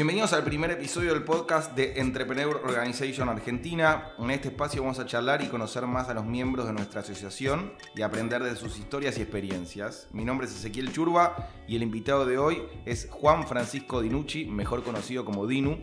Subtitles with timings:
[0.00, 4.12] Bienvenidos al primer episodio del podcast de Entrepreneur Organization Argentina.
[4.18, 7.74] En este espacio vamos a charlar y conocer más a los miembros de nuestra asociación
[7.94, 10.08] y aprender de sus historias y experiencias.
[10.14, 14.82] Mi nombre es Ezequiel Churba y el invitado de hoy es Juan Francisco Dinucci, mejor
[14.84, 15.76] conocido como Dinu.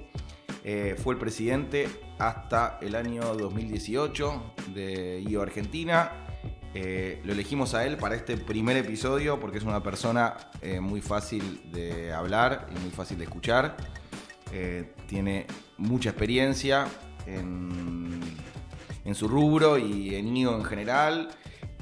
[0.64, 1.88] Eh, fue el presidente
[2.18, 6.26] hasta el año 2018 de IO Argentina.
[6.74, 11.02] Eh, lo elegimos a él para este primer episodio porque es una persona eh, muy
[11.02, 13.78] fácil de hablar y muy fácil de escuchar.
[15.08, 15.46] Tiene
[15.78, 16.88] mucha experiencia
[17.28, 21.30] en, su rubro y en IO en general.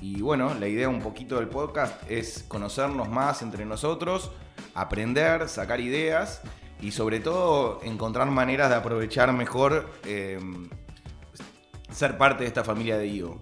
[0.02, 4.32] Y bueno, la idea un poquito del podcast es conocernos más entre nosotros,
[4.74, 6.42] aprender, sacar ideas
[6.82, 10.40] y sobre todo encontrar maneras de aprovechar mejor eh,
[11.92, 13.42] ser parte de esta familia de IO.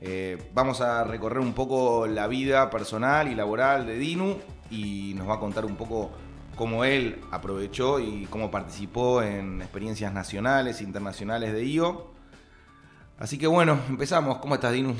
[0.00, 4.36] Eh, vamos a recorrer un poco la vida personal y laboral de Dinu
[4.70, 6.12] y nos va a contar un poco
[6.58, 12.12] cómo él aprovechó y cómo participó en experiencias nacionales e internacionales de IO.
[13.16, 14.38] Así que bueno, empezamos.
[14.38, 14.94] ¿Cómo estás, Dinu?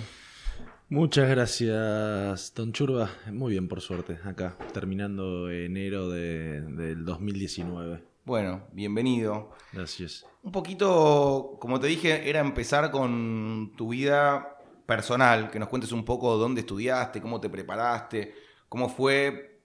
[0.89, 3.11] Muchas gracias, Don Churba.
[3.33, 8.03] Muy bien, por suerte, acá, terminando enero de, del 2019.
[8.25, 9.51] Bueno, bienvenido.
[9.73, 10.25] Gracias.
[10.43, 16.05] Un poquito, como te dije, era empezar con tu vida personal, que nos cuentes un
[16.05, 18.35] poco dónde estudiaste, cómo te preparaste,
[18.69, 19.58] cómo fue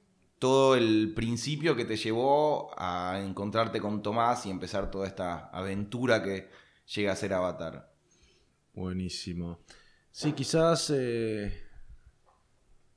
[0.43, 6.21] todo el principio que te llevó a encontrarte con Tomás y empezar toda esta aventura
[6.21, 6.49] que
[6.93, 7.89] llega a ser Avatar.
[8.73, 9.61] Buenísimo.
[10.11, 11.63] Sí, quizás eh,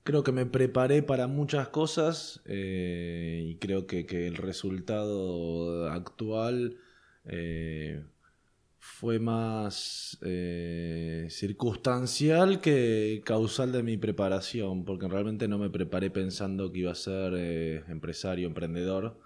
[0.02, 6.80] creo que me preparé para muchas cosas eh, y creo que, el resultado actual
[7.26, 8.04] eh,
[8.86, 10.18] fue más
[11.28, 16.94] circunstancial que causal de mi preparación, porque realmente no me preparé pensando que iba a
[16.94, 19.20] ser empresario, emprendedor.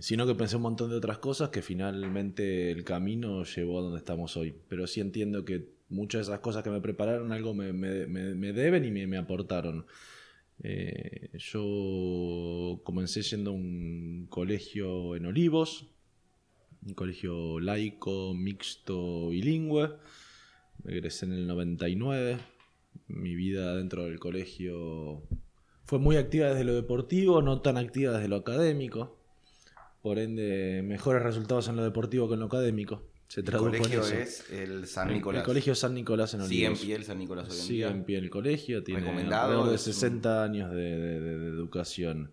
[0.00, 3.98] sino que pensé un montón de otras cosas que finalmente el camino llevó a donde
[3.98, 4.54] estamos hoy.
[4.68, 9.06] Pero sí entiendo que muchas de esas cosas que me prepararon algo me, deben y
[9.06, 9.86] me, aportaron.
[10.62, 15.86] Eh, yo comencé yendo a un colegio en Olivos,
[16.86, 19.90] un colegio laico, mixto, bilingüe.
[20.84, 22.38] Me egresé en el 99.
[23.08, 25.22] Mi vida dentro del colegio
[25.84, 29.16] fue muy activa desde lo deportivo, no tan activa desde lo académico.
[30.02, 33.02] Por ende, mejores resultados en lo deportivo que en lo académico.
[33.28, 35.40] Se tradujo el colegio es el San Nicolás.
[35.40, 36.50] El, colegio San Nicolás en Olivos.
[36.50, 38.82] Sigue en pie el San Nicolás hoy en Sigue en pie el colegio.
[38.82, 42.32] Tiene alrededor de 60 años de, educación.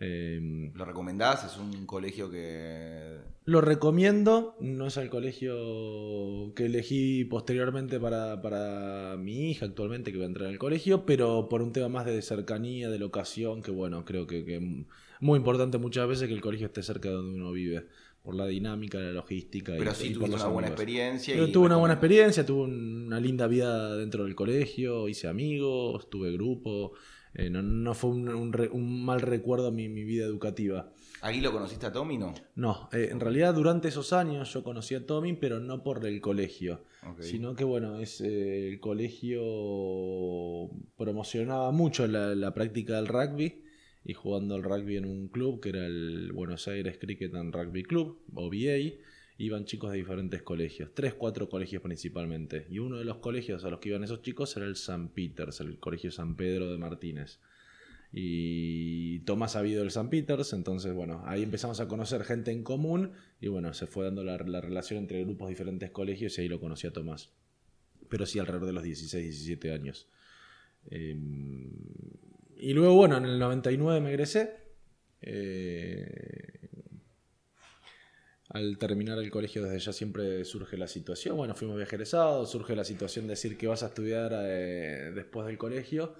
[0.00, 1.44] Em, ¿Lo recomendás?
[1.44, 3.18] ¿Es un colegio que...?
[3.44, 4.56] Lo recomiendo.
[4.60, 10.28] No es el colegio que elegí posteriormente para, para mi hija actualmente que va a
[10.28, 14.26] entrar al colegio, pero por un tema más de cercanía, de locación, que bueno, creo
[14.26, 14.62] que, que es
[15.20, 17.86] muy importante muchas veces que el colegio esté cerca de donde uno vive
[18.24, 19.74] por la dinámica, la logística.
[19.76, 21.52] Pero sí tuviste una buena experiencia.
[21.52, 26.92] tuve una buena experiencia, tuve una linda vida dentro del colegio, hice amigos, tuve grupo.
[27.34, 30.92] Eh, no, fue un, mal recuerdo mi, mi vida educativa.
[31.20, 32.34] ¿Ahí lo conociste a Tommy, no?
[32.54, 36.20] No, eh, en realidad durante esos años yo conocí a Tommy, pero no por el
[36.20, 36.84] colegio.
[37.20, 39.40] Sino que, bueno, es, eh, el colegio
[40.96, 43.64] promocionaba mucho la práctica del rugby
[44.04, 47.82] y jugando al rugby en un club que era el Buenos Aires Cricket and Rugby
[47.82, 48.98] Club, o BA,
[49.38, 52.66] iban chicos de diferentes colegios, tres, cuatro colegios principalmente.
[52.70, 55.60] Y uno de los colegios a los que iban esos chicos era el San Peters,
[55.60, 57.40] el colegio San Pedro de Martínez.
[58.12, 62.62] Y Tomás ha ido del San Peters, entonces bueno, ahí empezamos a conocer gente en
[62.62, 66.60] común y bueno, se fue dando la, relación entre grupos diferentes colegios y ahí lo
[66.60, 67.32] conocí a Tomás.
[68.08, 70.08] Pero sí alrededor de los 16, 17 años.
[70.90, 71.72] Em,
[72.56, 74.64] y luego, bueno, en el 99 me egresé.
[75.20, 76.53] Eh,
[78.54, 82.84] al terminar el colegio desde ya siempre surge la situación, bueno, fuimos viajeresados, surge la
[82.84, 86.14] situación de decir que vas a estudiar eh, después del colegio.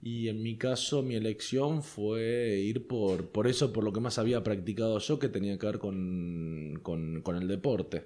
[0.00, 4.18] Y en mi caso, mi elección fue ir por, por eso, por lo que más
[4.18, 8.04] había practicado yo, que tenía que ver con, con, el deporte.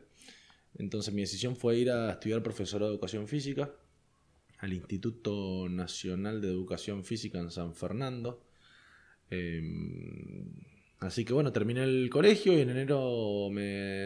[0.74, 3.72] Entonces mi decisión fue ir a estudiar profesorado de educación física
[4.58, 8.42] al Instituto Nacional de Educación Física en San Fernando.
[9.30, 10.50] Em,
[11.00, 13.62] así que bueno, terminé el colegio y en enero me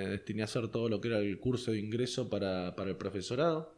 [0.08, 3.74] destiné a hacer todo lo que era el curso de ingreso para, el profesorado.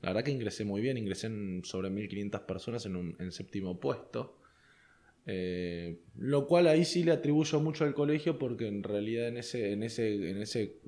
[0.00, 4.38] La verdad que ingresé muy bien, ingresé en sobre 1500 personas en, un, séptimo puesto.
[5.26, 9.72] Eh, lo cual ahí sí le atribuyo mucho al colegio porque en realidad en ese,
[9.72, 10.80] en ese, en ese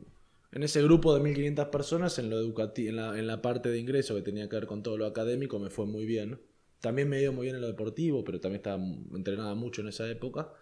[0.55, 4.14] en ese grupo de 1500 personas, en, lo en, la, en la parte de ingreso
[4.14, 6.40] que tenía que ver con todo lo académico, me fue muy bien.
[6.81, 8.81] También me dio muy bien en lo deportivo, pero también estaba
[9.16, 10.52] entrenada mucho en esa época.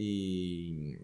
[0.00, 0.96] Y,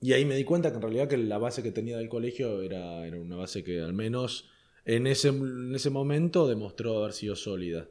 [0.00, 2.60] Y ahí me di cuenta que en realidad que la base que tenía del colegio
[2.60, 4.50] era, era una base que al menos
[4.84, 7.88] en ese, en ese momento demostró haber sido sólida.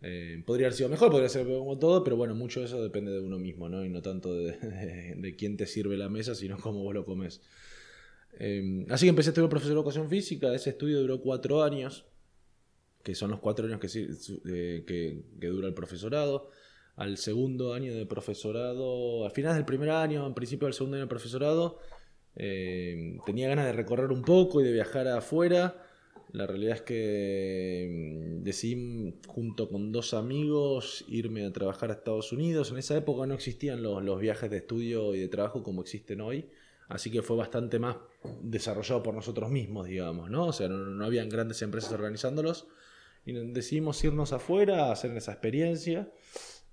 [0.00, 3.10] Eh, podría haber sido mejor, podría ser como todo, pero bueno, mucho de eso depende
[3.10, 3.84] de uno mismo, ¿no?
[3.84, 4.52] Y no tanto de,
[5.16, 7.40] de, quién te sirve la mesa, sino cómo vos lo comes.
[8.38, 12.06] Eh, así que empecé a estudiar profesor de educación física, ese estudio duró cuatro años,
[13.02, 16.50] que son los cuatro años que, eh, que, dura el profesorado.
[16.96, 21.04] Al segundo año de profesorado, al final del primer año, en principio del segundo año
[21.04, 21.78] de profesorado,
[22.34, 25.82] tenía ganas de recorrer un poco y de viajar afuera.
[26.32, 32.32] La realidad es que mm, decidí junto con dos amigos irme a trabajar a Estados
[32.32, 32.70] Unidos.
[32.70, 36.22] En esa época no existían los, los, viajes de estudio y de trabajo como existen
[36.22, 36.48] hoy,
[36.88, 37.96] así que fue bastante más
[38.42, 40.46] desarrollado por nosotros mismos, digamos, ¿no?
[40.46, 42.66] O sea, no, no habían grandes empresas organizándolos.
[43.24, 46.10] Y decidimos irnos afuera a hacer esa experiencia.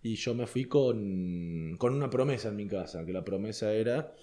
[0.01, 4.13] Y yo me fui con, con una promesa en mi casa, que la promesa era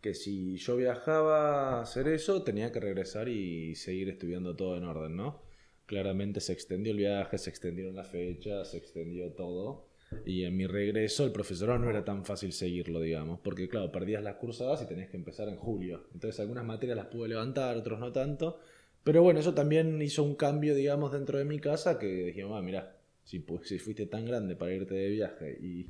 [0.00, 4.84] que si yo viajaba a hacer eso, tenía que regresar y seguir estudiando todo en
[4.84, 5.42] orden, ¿no?
[5.86, 9.88] Claramente se extendió el viaje, se extendieron las fechas, se extendió todo.
[10.24, 14.22] Y en mi regreso el profesorado no era tan fácil seguirlo, digamos, porque claro, perdías
[14.22, 16.06] las cursadas y tenías que empezar en julio.
[16.14, 18.58] Entonces algunas materias las pude levantar, otros no tanto.
[19.04, 22.62] Pero bueno, eso también hizo un cambio, digamos, dentro de mi casa que dijimos, ah,
[22.62, 22.96] mira,
[23.30, 25.88] si, pues, si fuiste tan grande para irte de viaje y,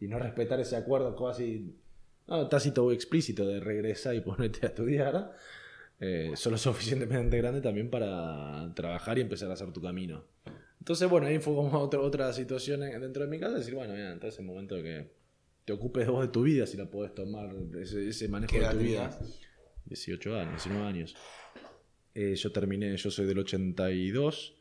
[0.00, 1.74] y no respetar ese acuerdo casi
[2.26, 5.32] no, tácito o explícito de regresar y ponerte a estudiar,
[6.00, 10.24] eh, solo suficientemente grande también para trabajar y empezar a hacer tu camino.
[10.78, 14.12] Entonces, bueno, ahí fue como otra, otra situación dentro de mi casa, decir, bueno, mira,
[14.12, 15.10] entonces es el momento de que
[15.64, 18.78] te ocupes vos de tu vida, si la podés tomar, ese, ese manejo de tu
[18.78, 19.18] vida.
[19.86, 21.16] 18 años, 19 años.
[22.14, 24.56] Eh, yo terminé, yo soy del 82,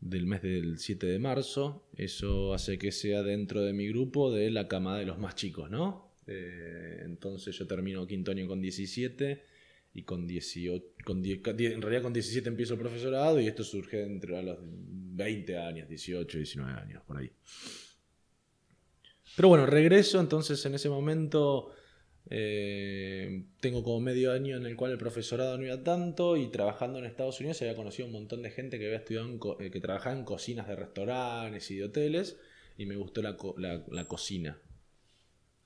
[0.00, 1.88] del mes del 7 de marzo.
[1.96, 5.70] Eso hace que sea dentro de mi grupo de la camada de los más chicos,
[5.70, 6.12] ¿no?
[6.26, 9.42] Eh, entonces yo termino quinto año con 17
[9.94, 14.42] y con 18, con en realidad con 17 empiezo el profesorado y esto surge entre
[14.42, 17.30] los 20 años, 18, 19 años, por ahí.
[19.36, 21.72] Pero bueno, regreso, entonces en ese momento
[22.30, 26.98] eh, tengo como medio año en el cual el profesorado no iba tanto y trabajando
[26.98, 30.16] en Estados Unidos había conocido un montón de gente que había estudiado, eh, que trabajaba
[30.16, 32.36] en cocinas de restaurantes y de hoteles
[32.76, 34.58] y me gustó la, la cocina.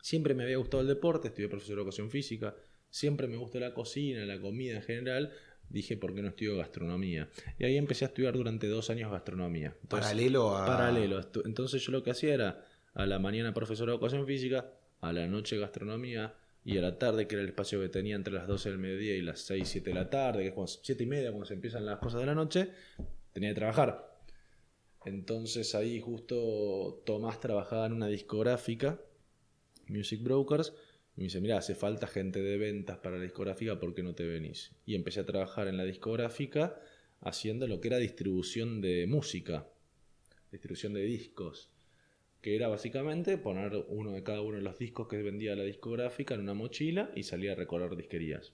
[0.00, 2.54] Siempre me había gustado el deporte, estudié profesor de educación física,
[2.90, 5.32] siempre me gustó la cocina, la comida en general.
[5.68, 7.28] Dije, ¿por qué no estudio gastronomía?
[7.58, 9.74] Y ahí empecé a estudiar durante dos años gastronomía.
[9.88, 10.66] paralelo a.
[10.66, 11.20] Paralelo.
[11.44, 12.64] Entonces yo lo que hacía era
[12.94, 14.70] a la mañana profesor de educación física,
[15.00, 18.32] a la noche gastronomía y a la tarde, que era el espacio que tenía entre
[18.32, 21.02] las 12 del mediodía y las 6, 7 de la tarde, que es cuando 7
[21.02, 22.70] y media, cuando se empiezan las cosas de la noche,
[23.32, 24.20] tenía que trabajar.
[25.04, 29.00] Entonces ahí justo Tomás trabajaba en una discográfica
[29.88, 30.72] Music Brokers.
[31.16, 34.14] Y me dice, mira, hace falta gente de ventas para la discográfica, ¿por qué no
[34.14, 34.72] te venís?
[34.86, 36.80] Y empecé a trabajar en la discográfica
[37.20, 39.68] haciendo lo que era distribución de música,
[40.50, 41.71] distribución de discos,
[42.42, 46.34] que era básicamente poner uno de cada uno de los discos que vendía la discográfica
[46.34, 48.52] en una mochila y salir a recorrer disquerías.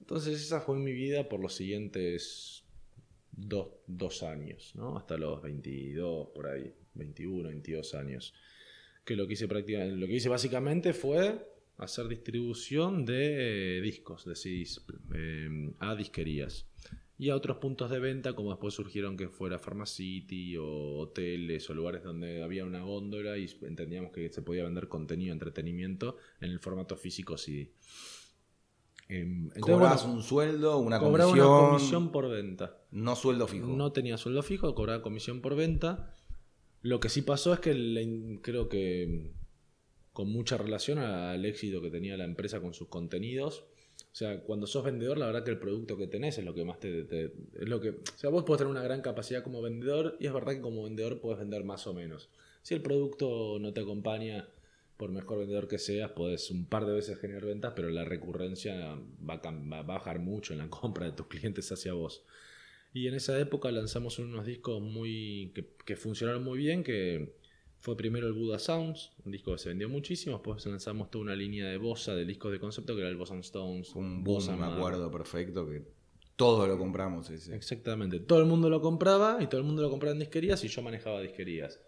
[0.00, 2.64] Entonces esa fue mi vida por los siguientes
[3.32, 4.96] dos, dos años, ¿no?
[4.98, 8.34] Hasta los 22, por ahí, 21, 22 años
[9.04, 11.46] que lo que hice prácticamente, lo que hice básicamente fue
[11.78, 14.34] hacer distribución de discos, de
[15.14, 16.66] eh, a disquerías
[17.22, 21.74] y a otros puntos de venta, como después surgieron que fuera Pharmacity o hoteles o
[21.74, 26.58] lugares donde había una góndola y entendíamos que se podía vender contenido, entretenimiento en el
[26.58, 27.70] formato físico CD.
[29.08, 31.38] Eh, ¿Cobrabas un sueldo, una comisión?
[31.38, 32.82] una comisión por venta.
[32.90, 33.68] No sueldo fijo.
[33.68, 36.16] No tenía sueldo fijo, cobraba comisión por venta.
[36.80, 39.30] Lo que sí pasó es que creo que
[40.12, 43.64] con mucha relación al éxito que tenía la empresa con sus contenidos.
[44.12, 46.64] O sea, cuando sos vendedor, la verdad que el producto que tenés es lo que
[46.64, 50.16] más te, es lo que, o sea, vos podés tener una gran capacidad como vendedor
[50.20, 52.28] y es verdad que como vendedor puedes vender más o menos.
[52.62, 54.46] Si el producto no te acompaña,
[54.98, 58.98] por mejor vendedor que seas, puedes un par de veces generar ventas, pero la recurrencia
[59.28, 62.24] va va a bajar mucho en la compra de tus clientes hacia vos.
[62.94, 65.52] Y en esa época lanzamos unos discos muy
[65.84, 67.34] que, funcionaron muy bien, que
[67.82, 71.34] fue primero el Buddha Sounds, un disco que se vendió muchísimo, después lanzamos toda una
[71.34, 73.92] línea de bossa de discos de concepto que era el Bossa Stones.
[73.96, 75.82] Un bossa, me acuerdo perfecto que
[76.36, 77.56] todos lo compramos ese.
[77.56, 80.68] Exactamente, todo el mundo lo compraba y todo el mundo lo compraba en disquerías y
[80.68, 81.80] yo manejaba disquerías.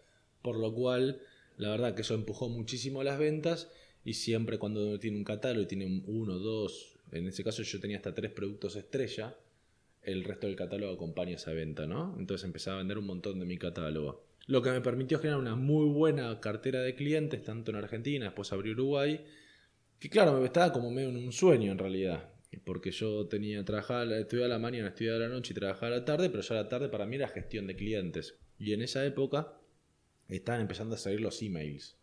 [0.42, 1.22] Por lo cual,
[1.58, 3.70] la verdad que eso empujó muchísimo las ventas
[4.04, 7.98] y siempre cuando tiene un catálogo y tiene uno, dos, en ese caso yo tenía
[7.98, 9.36] hasta tres productos estrella,
[10.02, 12.16] el resto del catálogo acompaña esa venta, ¿no?
[12.18, 14.24] Entonces empecé a vender un montón de mi catálogo.
[14.46, 18.52] Lo que me permitió generar una muy buena cartera de clientes, tanto en Argentina, después
[18.52, 19.24] abrí Uruguay,
[19.98, 22.30] Que claro, me estaba como medio en un sueño en realidad.
[22.64, 25.98] Porque yo tenía, trabajaba, estudiaba a la mañana, estudiaba a la noche y trabajaba a
[25.98, 28.36] la tarde, pero ya la tarde para mí era gestión de clientes.
[28.58, 29.58] Y en esa época
[30.28, 31.96] estaban empezando a salir los emails.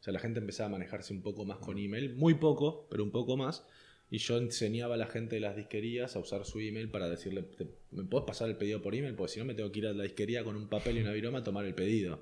[0.00, 3.02] O sea, la gente empezaba a manejarse un poco más con email, muy poco, pero
[3.02, 3.66] un poco más.
[4.10, 7.44] Y yo enseñaba a la gente de las disquerías a usar su email para decirle,
[7.90, 9.14] ¿me puedes pasar el pedido por email?
[9.14, 11.12] Porque si no me tengo que ir a la disquería con un papel y una
[11.12, 12.20] viroma a tomar el pedido.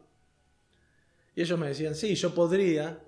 [1.37, 3.01] Y ellos me decían, sí, yo podría,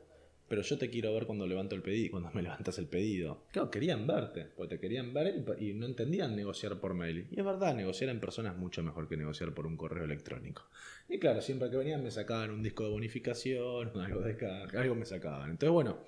[0.49, 3.45] pero yo te quiero ver cuando levanto el pedido, cuando me levantas el pedido.
[3.51, 7.29] Claro, querían verte, porque te querían ver y no entendían negociar por mail.
[7.31, 10.65] Y es verdad, negociar en persona es mucho mejor que negociar por un correo electrónico.
[11.09, 14.37] Y claro, siempre que venían me sacaban un disco de bonificación, algo de
[14.77, 15.51] algo me sacaban.
[15.51, 16.01] Entonces, bueno,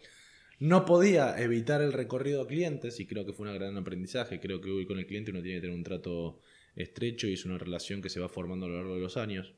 [0.59, 4.41] no podía evitar el recorrido a clientes y creo que fue un gran aprendizaje.
[4.41, 6.41] Creo que hoy con el cliente uno tiene que tener un trato
[6.75, 9.55] estrecho y es una relación que se va formando a lo largo de los años,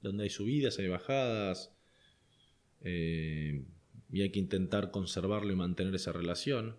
[0.00, 1.72] donde hay subidas, hay bajadas.
[2.82, 3.62] Eh,
[4.12, 6.76] y hay que intentar conservarlo y mantener esa relación.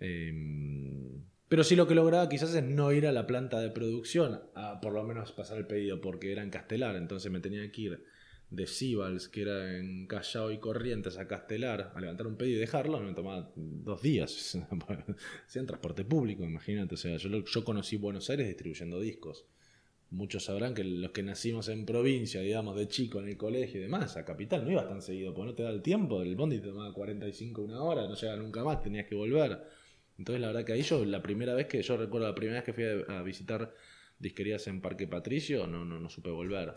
[0.00, 4.40] Em, pero sí lo que lograba quizás es no ir a la planta de producción
[4.54, 7.80] a por lo menos pasar el pedido porque era en Castelar, entonces me tenía que
[7.80, 8.04] ir
[8.50, 12.60] de Sibals, que era en Callao y Corrientes, a Castelar, a levantar un pedido y
[12.60, 14.58] dejarlo, me tomaba dos días.
[15.54, 16.94] en transporte público, imagínate.
[16.94, 19.46] O sea, yo, yo conocí Buenos Aires distribuyendo discos
[20.10, 23.82] muchos sabrán que los que nacimos en provincia, digamos, de chico en el colegio y
[23.82, 26.60] demás, a capital no ibas tan seguido, porque no te da el tiempo, el bondi
[26.60, 29.60] te tomaba 45 una hora, no llega nunca más, tenías que volver.
[30.18, 32.64] Entonces la verdad que ahí yo, la primera vez que yo recuerdo, la primera vez
[32.64, 33.74] que fui a, visitar
[34.18, 36.74] disquerías en Parque Patricio, no, no, no supe volver.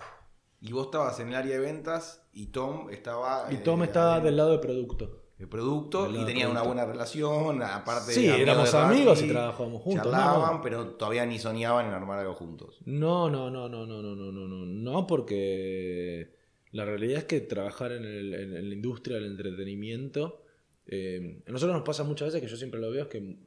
[0.62, 3.48] Y vos estabas en el área de ventas y Tom estaba...
[3.52, 7.64] Y Tom eh, estaba del lado de producto el producto y tenían una buena relación,
[7.64, 10.04] aparte Sí, éramos amigos y trabajábamos juntos.
[10.04, 12.80] Charlaban, pero todavía ni soñaban en armar algo juntos.
[12.86, 16.36] No, no, no, no, no, no, no, no, no, no, porque
[16.72, 20.44] la realidad es que trabajar en, el, en la industria del entretenimiento,
[20.86, 23.38] eh, a nosotros nos pasa muchas veces que yo siempre lo veo es que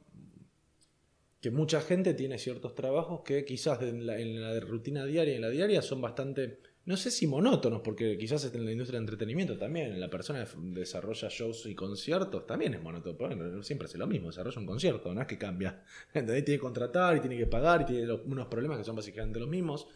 [1.39, 5.41] que mucha gente tiene ciertos trabajos que quizás en la, en la rutina diaria, en
[5.41, 9.57] la diaria, son bastante no sé si monótonos, porque quizás en la industria de entretenimiento
[9.57, 14.59] también, la persona desarrolla shows y conciertos, también es monótono, siempre hace lo mismo, desarrolla
[14.59, 15.83] un concierto, no es que cambia.
[16.13, 19.39] Entonces tiene que contratar y tiene que pagar y tiene unos problemas que son básicamente
[19.39, 19.87] los mismos.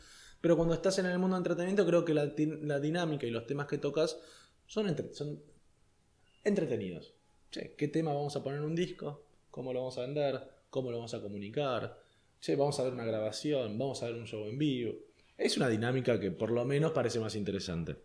[0.41, 3.67] Pero cuando estás en el mundo de entretenimiento, creo que la, dinámica y los temas
[3.67, 4.17] que tocas
[4.65, 5.43] son, son
[6.43, 7.13] entretenidos.
[7.51, 9.25] ¿Qué tema vamos a poner en un disco?
[9.51, 10.41] ¿Cómo lo vamos a vender?
[10.72, 12.00] ¿Cómo lo vamos a comunicar?
[12.58, 15.08] vamos a ver una grabación, vamos a ver un show en vivo
[15.39, 17.96] es una dinámica que por lo menos parece más interesante.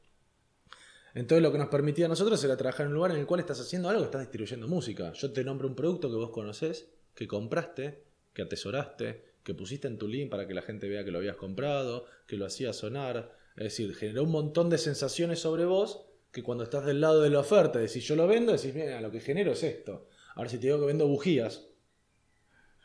[1.15, 3.41] Entonces lo que nos permitía a nosotros era trabajar en un lugar en el cual
[3.41, 5.13] estás haciendo algo, estás distribuyendo música.
[5.13, 9.99] Yo te nombro un producto que vos conocés, que compraste, que atesoraste, que pusiste en
[9.99, 13.37] tu link para que la gente vea que lo habías comprado, que lo hacías sonar.
[13.57, 17.31] Es decir, generó un montón de sensaciones sobre vos que cuando estás del lado de
[17.31, 20.09] la oferta, decís yo lo vendo, decís, mira, lo que genero es esto.
[20.35, 21.69] Ahora si te digo que vendo bujías,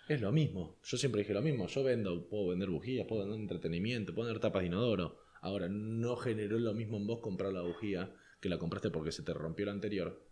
[0.09, 0.79] es lo mismo.
[0.83, 1.67] Yo siempre dije lo mismo.
[1.67, 5.19] Yo vendo, puedo vender bujías, puedo vender entretenimiento, puedo vender tapas de inodoro.
[5.41, 9.23] Ahora, no generó lo mismo en vos comprar la bujía que la compraste porque se
[9.23, 10.25] te rompió la anterior,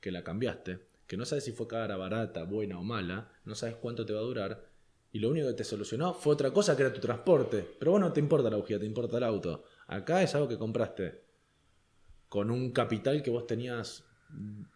[0.00, 3.76] que la cambiaste, que no sabes si fue cara, barata, buena o mala, no sabes
[3.76, 4.70] cuánto te va a durar,
[5.12, 7.66] y lo único que te solucionó fue otra cosa que era tu transporte.
[7.78, 9.64] Pero bueno, no te importa la bujía, te importa el auto.
[9.86, 11.24] Acá es algo que compraste
[12.28, 14.04] con un capital que vos tenías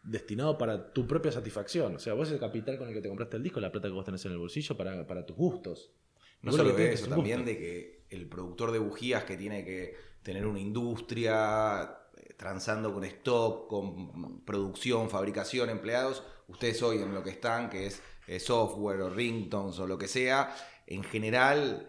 [0.03, 1.97] destinado para tu propia satisfacción.
[1.97, 3.89] O sea, vos es el capital con el que te compraste el disco, la plata
[3.89, 5.93] que vos tenés en el bolsillo para, para tus gustos.
[6.43, 10.59] No solo eso, también de que el productor de bujías que tiene que tener una
[10.59, 17.71] industria eh, transando con stock, con producción, fabricación, empleados, ustedes hoy en lo que están,
[17.71, 20.55] que es eh, software o ringtones o lo que sea,
[20.87, 21.89] en general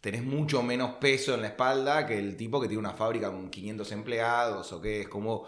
[0.00, 3.50] tenés mucho menos peso en la espalda que el tipo que tiene una fábrica con
[3.50, 5.46] 500 empleados o que es como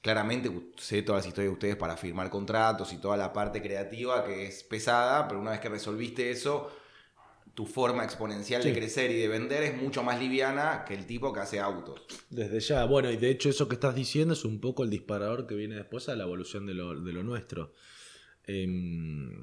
[0.00, 4.24] claramente sé todas las historias de ustedes para firmar contratos y toda la parte creativa
[4.24, 6.70] que es pesada, pero una vez que resolviste eso,
[7.54, 11.32] tu forma exponencial de crecer y de vender es mucho más liviana que el tipo
[11.32, 12.00] que hace autos.
[12.30, 15.46] Desde ya, bueno, y de hecho eso que estás diciendo es un poco el disparador
[15.46, 17.74] que viene después a la evolución de lo, nuestro.
[18.46, 19.42] Em,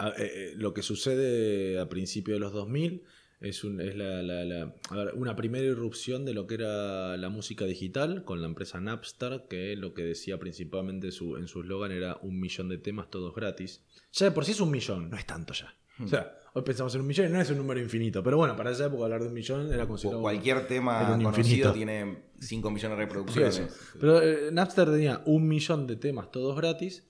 [0.00, 3.04] eh, eh, lo que sucede a principios de los 2000
[3.40, 9.44] es, una primera irrupción de lo que era la música digital con la empresa Napster,
[9.48, 13.34] que lo que decía principalmente su, en su eslogan era un millón de temas todos
[13.34, 13.84] gratis.
[14.12, 15.72] Ya de por sí es un millón, no es tanto ya.
[15.98, 16.04] Hmm.
[16.04, 18.56] O sea, hoy pensamos en un millón y no es un número infinito, pero bueno,
[18.56, 20.20] para esa época hablar de un millón era considerado.
[20.20, 23.62] cualquier tema conocido tiene 5 millones de reproducciones.
[24.00, 27.04] Pero eh, Napster tenía un millón de temas todos gratis,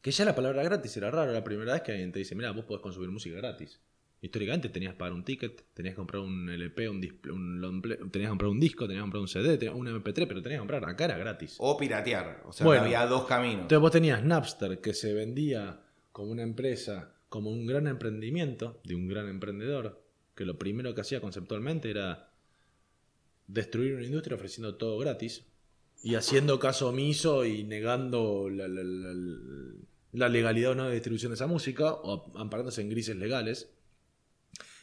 [0.00, 2.50] que ya la palabra gratis era raro, la primera vez que alguien te dice, mira,
[2.52, 3.78] vos podés consumir música gratis.
[4.20, 7.80] Históricamente tenías que pagar un ticket, tenías que comprar un LP, un, display, un long
[7.80, 10.42] play- tenías que comprar un disco, tenías que comprar un CD, tenías- un MP3, pero
[10.42, 10.84] tenías que comprar.
[10.88, 11.54] Acá era gratis.
[11.58, 12.42] O piratear.
[12.44, 12.82] O sea, Bueno.
[12.82, 13.62] había dos caminos.
[13.62, 18.96] Entonces vos tenías Napster que se vendía como una empresa, como un gran emprendimiento de
[18.96, 20.02] un gran emprendedor,
[20.34, 22.32] que lo primero que hacía conceptualmente era
[23.46, 25.46] destruir una industria ofreciendo todo gratis
[26.02, 29.74] y haciendo caso omiso y negando la, la- la-
[30.12, 33.72] la legalidad o no de distribución de esa música o amparándose en grises legales.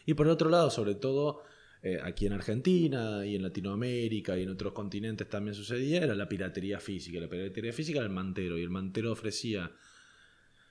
[0.05, 1.43] Y por el otro lado, sobre todo
[1.81, 6.27] eh, aquí en Argentina y en Latinoamérica y en otros continentes también sucedía, era la
[6.27, 7.19] piratería física.
[7.19, 9.71] La piratería física era el mantero y el mantero ofrecía...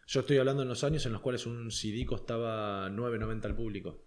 [0.06, 4.04] Yo estoy hablando en los años en los cuales un CD costaba 9.90 al público.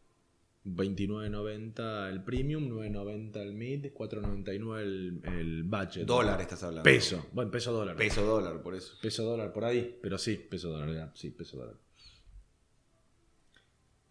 [0.65, 6.05] 29.90 el premium, 9.90 el mid, 4.99 el, el budget.
[6.05, 6.83] Dólar estás hablando.
[6.83, 7.27] Peso.
[7.31, 7.95] Bueno, peso dólar.
[7.95, 8.95] Peso dólar, por eso.
[9.01, 11.75] Peso dólar por ahí, pero sí, peso dólar, ya, sí, peso dólar.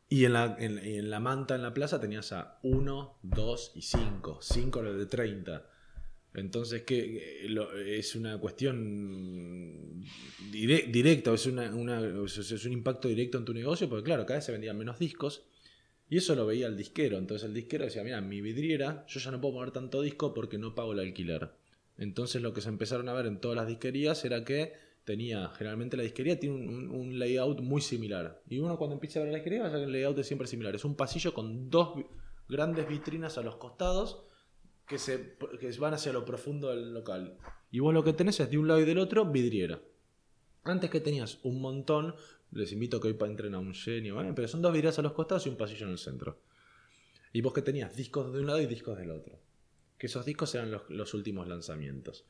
[0.09, 3.83] Y en la, en, en la manta en la plaza tenías a 1, 2 y
[3.83, 4.39] 5.
[4.41, 5.69] 5 los de 30.
[6.35, 7.47] Entonces, que
[7.99, 10.03] es una cuestión
[10.53, 11.65] dire- directa, es, una,
[12.25, 15.45] es un impacto directo en tu negocio, porque claro, cada vez se vendían menos discos.
[16.09, 17.19] Y eso lo veía el disquero.
[17.19, 20.57] Entonces el disquero decía, mira, mi vidriera, yo ya no puedo poner tanto disco porque
[20.59, 21.51] no pago el alquiler.
[21.99, 24.75] Entonces lo que se empezaron a ver en todas las disquerías era que
[25.07, 28.43] tenía, generalmente la disquería tiene un, layout muy similar.
[28.49, 30.27] Y uno cuando empieza a ver la disquería va a ver que el layout es
[30.27, 30.75] siempre similar.
[30.75, 32.05] Es un pasillo con dos
[32.49, 34.25] grandes vitrinas a los costados
[34.87, 37.39] que, se, que van hacia lo profundo del local.
[37.71, 39.81] Y vos lo que tenés es de un lado y del otro vidriera.
[40.65, 42.17] Antes que tenías un montón,
[42.51, 44.33] les invito a que hoy entren a un genio, ¿vale?
[44.35, 46.41] pero son dos vidrieras a los costados y un pasillo en el centro.
[47.33, 49.39] Y vos que tenías discos de un lado y discos del otro.
[49.99, 52.27] Que esos discos eran los últimos lanzamientos.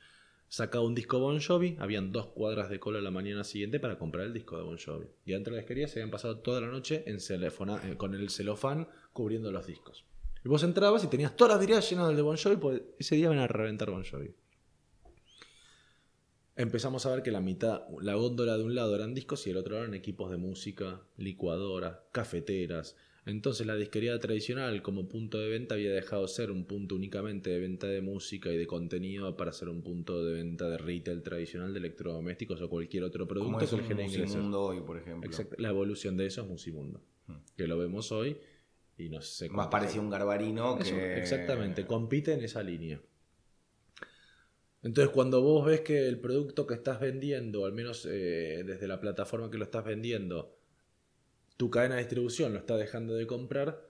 [0.48, 4.26] Sacaba un disco Bon Jovi, habían dos cuadras de cola la mañana siguiente para comprar
[4.26, 5.06] el disco de Bon Jovi.
[5.24, 8.88] Y dentro de la se habían pasado toda la noche en eh, con el celofán
[9.12, 10.04] cubriendo los discos.
[10.44, 13.16] Y vos entrabas y tenías todas las vidrieras llenas del de Bon Jovi, porque ese
[13.16, 14.32] día van a reventar Bon Jovi.
[16.54, 19.58] Empezamos a ver que la mitad, la góndola de un lado eran discos y el
[19.58, 22.96] otro eran equipos de música, licuadoras, cafeteras.
[23.26, 27.50] Entonces la disquería tradicional como punto de venta había dejado de ser un punto únicamente
[27.50, 31.22] de venta de música y de contenido para ser un punto de venta de retail
[31.24, 34.54] tradicional de electrodomésticos o cualquier otro Como producto es que genere ingresos.
[34.54, 35.28] hoy, por ejemplo.
[35.28, 35.56] Exacto.
[35.58, 37.02] La evolución de eso es Musimundo.
[37.26, 37.38] Hmm.
[37.56, 38.36] Que lo vemos hoy
[38.96, 41.18] y no sé Más parecía un garbarino eso, que...
[41.18, 43.02] exactamente, compite en esa línea.
[44.84, 49.00] Entonces, cuando vos ves que el producto que estás vendiendo, al menos eh, desde la
[49.00, 50.55] plataforma que lo estás vendiendo,
[51.56, 53.86] tu cadena de distribución lo está dejando de comprar,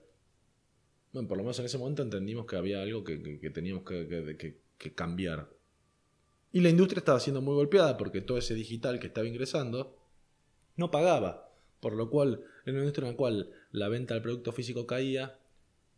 [1.13, 3.83] bueno, por lo menos en ese momento entendimos que había algo que, que- que teníamos
[3.83, 5.49] que, que- cambiar.
[6.53, 9.97] Y la industria estaba siendo muy golpeada porque todo ese digital que estaba ingresando
[10.75, 11.51] no pagaba.
[11.79, 15.37] Por lo cual, en una industria en la cual la venta del producto físico caía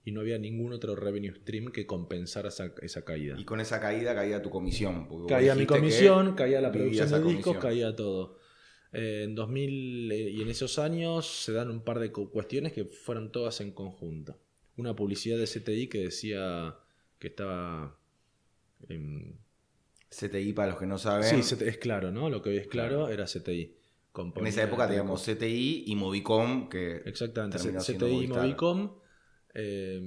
[0.03, 3.35] y no había ningún otro revenue stream que compensara esa, esa caída.
[3.39, 5.07] Y con esa caída caía tu comisión.
[5.27, 8.39] Caía mi comisión, caía la producción de discos, caía todo.
[8.91, 12.73] Eh, en 2000 eh, y en esos años se dan un par de cu- cuestiones
[12.73, 14.37] que fueron todas en conjunto.
[14.77, 16.75] Una publicidad de CTI que decía
[17.19, 17.99] que estaba...
[18.87, 19.33] em,
[20.09, 21.43] CTI, para los que no saben.
[21.43, 22.29] sí, CTI es claro, ¿no?
[22.29, 23.75] Lo que hoy es claro, era CTI.
[24.35, 28.27] en esa época teníamos CTI y Movicom, que Exactamente, CTI y.
[28.27, 28.97] Movicom.
[29.53, 30.01] eh,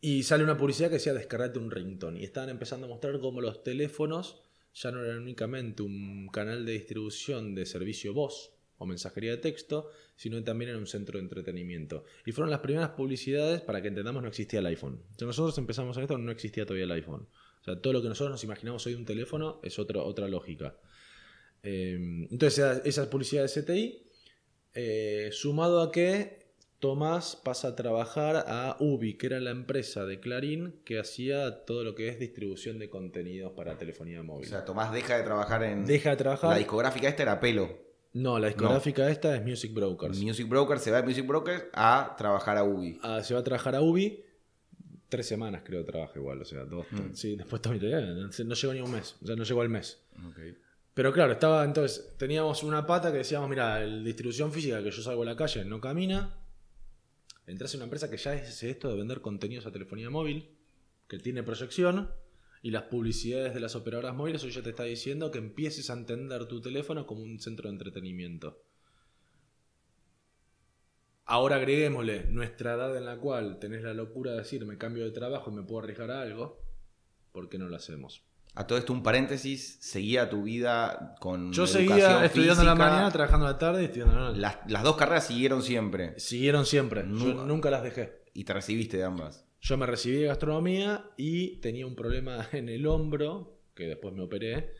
[0.00, 2.20] y sale una publicidad que decía descargate un ringtone.
[2.20, 4.42] Y estaban empezando a mostrar cómo los teléfonos
[4.74, 9.90] ya no eran únicamente un canal de distribución de servicio voz o mensajería de texto,
[10.16, 12.04] sino también era un centro de entretenimiento.
[12.24, 15.02] Y fueron las primeras publicidades para que entendamos no existía el iPhone.
[15.18, 17.28] Sea, nosotros empezamos en esto, no existía todavía el iPhone.
[17.60, 20.28] O sea, todo lo que nosotros nos imaginamos hoy de un teléfono es otra otra
[20.28, 20.78] lógica.
[21.62, 24.02] Eh, entonces, esa, esa publicidad de CTI,
[24.72, 26.39] eh, sumado a que
[26.80, 31.84] Tomás pasa a trabajar a Ubi, que era la empresa de Clarín que hacía todo
[31.84, 34.48] lo que es distribución de contenidos para telefonía O móvil.
[34.48, 35.84] sea, Tomás deja de trabajar en.
[35.84, 36.50] Deja de trabajar.
[36.50, 37.68] La discográfica esta era Pelo.
[38.14, 40.18] no, la discográfica esta es Music Brokers.
[40.22, 42.98] Music Broker se va de Music Broker a trabajar a Ubi.
[43.02, 44.24] Ah, se va a trabajar a Ubi.
[45.10, 46.86] Tres semanas creo trabaja igual, o sea, dos.
[46.92, 47.12] Mm.
[47.12, 50.00] Sí, después también no no llegó ni un mes, o sea, no llegó al mes.
[50.26, 50.38] Ok.
[50.94, 55.02] Pero claro, estaba entonces, teníamos una pata que decíamos, mira, el distribución física que yo
[55.02, 56.36] salgo a la calle no camina.
[57.50, 60.50] Entras en una empresa que ya es esto de vender contenidos a telefonía móvil,
[61.08, 62.08] que tiene proyección,
[62.62, 65.94] y las publicidades de las operadoras móviles hoy ya te está diciendo que empieces a
[65.94, 68.62] entender tu teléfono como un centro de entretenimiento.
[71.24, 75.10] Ahora agreguémosle nuestra edad en la cual tenés la locura de decir me cambio de
[75.10, 76.62] trabajo y me puedo arriesgar a algo,
[77.32, 78.29] ¿por qué no lo hacemos?
[78.60, 81.50] A todo esto, un paréntesis, seguía tu vida con.
[81.52, 82.90] Yo seguía estudiando en la física.
[82.90, 84.40] mañana, trabajando en la tarde y estudiando en la noche.
[84.40, 86.18] Las, las dos carreras siguieron siempre.
[86.20, 87.00] Siguieron siempre.
[87.02, 88.20] Yo Nunca- nunca las dejé.
[88.34, 89.46] Y te recibiste de ambas.
[89.62, 94.22] Yo me recibí de gastronomía y tenía un problema en el hombro, que después me
[94.22, 94.72] operé,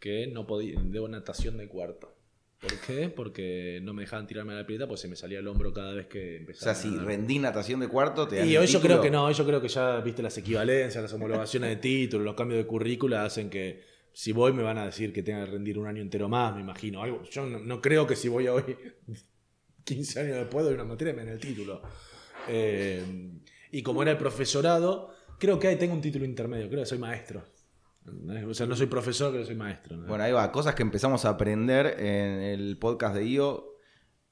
[0.00, 2.12] que no podía, debo natación de cuarto.
[2.60, 3.08] ¿Por qué?
[3.16, 5.92] Porque no me dejaban tirarme a la pileta porque se me salía el hombro cada
[5.94, 6.74] vez que O empezaba.
[6.74, 8.94] sea, si a rendí natación de cuarto, te dan Y el hoy yo título.
[8.94, 12.24] creo que no, hoy yo creo que ya viste las equivalencias, las homologaciones de títulos,
[12.24, 15.52] los cambios de currícula hacen que si voy me van a decir que tenga que
[15.52, 17.02] rendir un año entero más, me imagino.
[17.02, 18.62] Algo, yo no, no creo que si voy hoy
[19.84, 21.80] 15 años después de una materia me den el título.
[22.48, 23.02] Eh,
[23.72, 26.98] y como era el profesorado, creo que ahí tengo un título intermedio, creo que soy
[26.98, 27.42] maestro.
[28.48, 29.96] O sea, no soy profesor, pero soy maestro.
[29.96, 30.06] ¿no?
[30.06, 30.50] Bueno, ahí va.
[30.52, 33.66] Cosas que empezamos a aprender en el podcast de IO.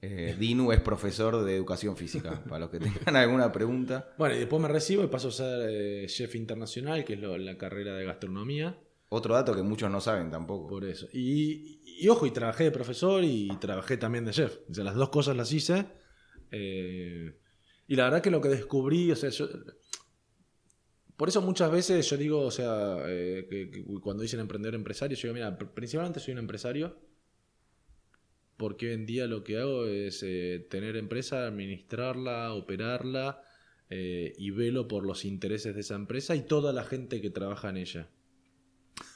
[0.00, 2.42] Eh, Dinu es profesor de educación física.
[2.44, 4.14] Para los que tengan alguna pregunta.
[4.18, 7.36] Bueno, y después me recibo y paso a ser eh, chef internacional, que es lo-
[7.38, 8.78] la carrera de gastronomía.
[9.10, 10.68] Otro dato que muchos no saben tampoco.
[10.68, 11.08] Por eso.
[11.12, 14.58] Y, y ojo, y trabajé de profesor y trabajé también de chef.
[14.70, 15.86] O sea, las dos cosas las hice.
[16.50, 17.38] Eh,
[17.86, 19.48] y la verdad que lo que descubrí, o sea, yo...
[21.18, 25.22] Por eso muchas veces yo digo, o sea, eh, que, cuando dicen emprendedor empresario, yo
[25.28, 26.96] digo, mira, pr- principalmente soy un empresario.
[28.56, 33.42] Porque hoy en día lo que hago es eh, tener empresa, administrarla, operarla
[33.90, 37.68] eh, y velo por los intereses de esa empresa y toda la gente que trabaja
[37.70, 38.08] en ella.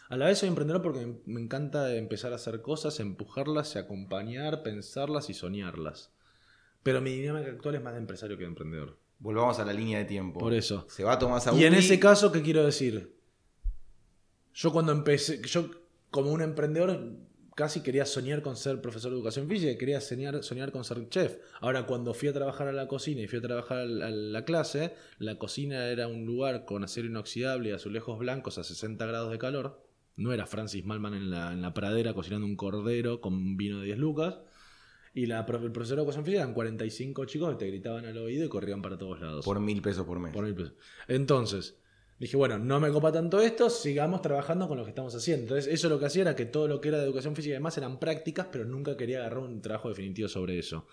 [0.08, 5.30] A la vez soy emprendedor porque me encanta empezar a hacer cosas, empujarlas, acompañar, pensarlas
[5.30, 6.12] y soñarlas.
[6.82, 9.01] Pero mi dinámica actual es más de empresario que de emprendedor.
[9.22, 10.40] Volvamos a la línea de tiempo.
[10.40, 10.84] Por eso.
[10.88, 13.16] Se va Tomás Y en ese caso, ¿qué quiero decir?
[14.52, 15.70] Yo cuando empecé, yo
[16.10, 17.18] como un emprendedor
[17.54, 21.36] casi quería soñar con ser profesor de educación física, quería soñar, soñar con ser chef.
[21.60, 24.94] Ahora cuando fui a trabajar a la cocina y fui a trabajar a la, clase,
[25.18, 29.38] la cocina era un lugar con acero inoxidable y azulejos blancos a 60 grados de
[29.38, 29.86] calor.
[30.16, 33.86] No era Francis Malman en la, en la pradera cocinando un cordero con vino de
[33.86, 34.40] 10 lucas.
[35.14, 38.46] Y la, el profesor de educación física eran 45 chicos que te gritaban al oído
[38.46, 39.44] y corrían para todos lados.
[39.44, 40.32] Por mil pesos por mes.
[40.32, 40.72] Por mil pesos.
[41.06, 41.76] Entonces,
[42.18, 45.42] dije, bueno, no me copa tanto esto, sigamos trabajando con lo que estamos haciendo.
[45.42, 47.54] Entonces, eso lo que hacía era que todo lo que era de educación física y
[47.54, 50.86] demás eran prácticas, pero nunca quería agarrar un trabajo definitivo sobre eso.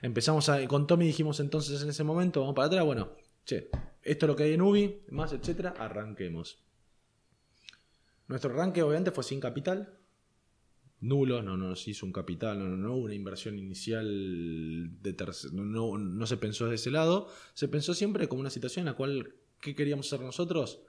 [0.00, 3.12] Empezamos a, con Tommy dijimos entonces en ese momento, vamos para atrás, bueno,
[3.44, 3.68] che,
[4.02, 6.62] esto es lo que hay en UBI, más, etcétera, arranquemos.
[8.28, 9.98] Nuestro arranque obviamente fue sin capital.
[11.08, 14.06] Nulo, no, no nos hizo un capital, no, no, una inversión inicial
[15.02, 17.28] de tercer- no, no, se pensó de ese lado.
[17.54, 20.80] Se pensó siempre como una situación en la cual, ¿qué queríamos hacer nosotros?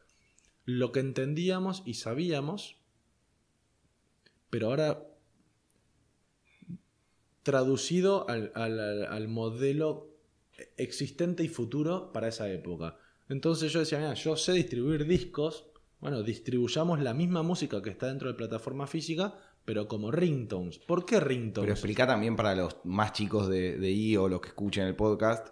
[0.66, 2.78] Lo que entendíamos y sabíamos,
[4.50, 5.04] pero ahora
[7.44, 10.10] traducido al- al- al modelo
[10.78, 12.98] existente y futuro para esa época.
[13.30, 15.66] Entonces yo decía, mira, yo sé distribuir discos,
[16.00, 19.36] bueno, distribuyamos la misma música que está dentro de plataforma física,
[19.68, 20.80] pero como ringtones.
[20.80, 21.66] ¿Por qué ringtones?
[21.66, 25.50] Pero explica también para los más chicos de, de IO, los que escuchen el podcast,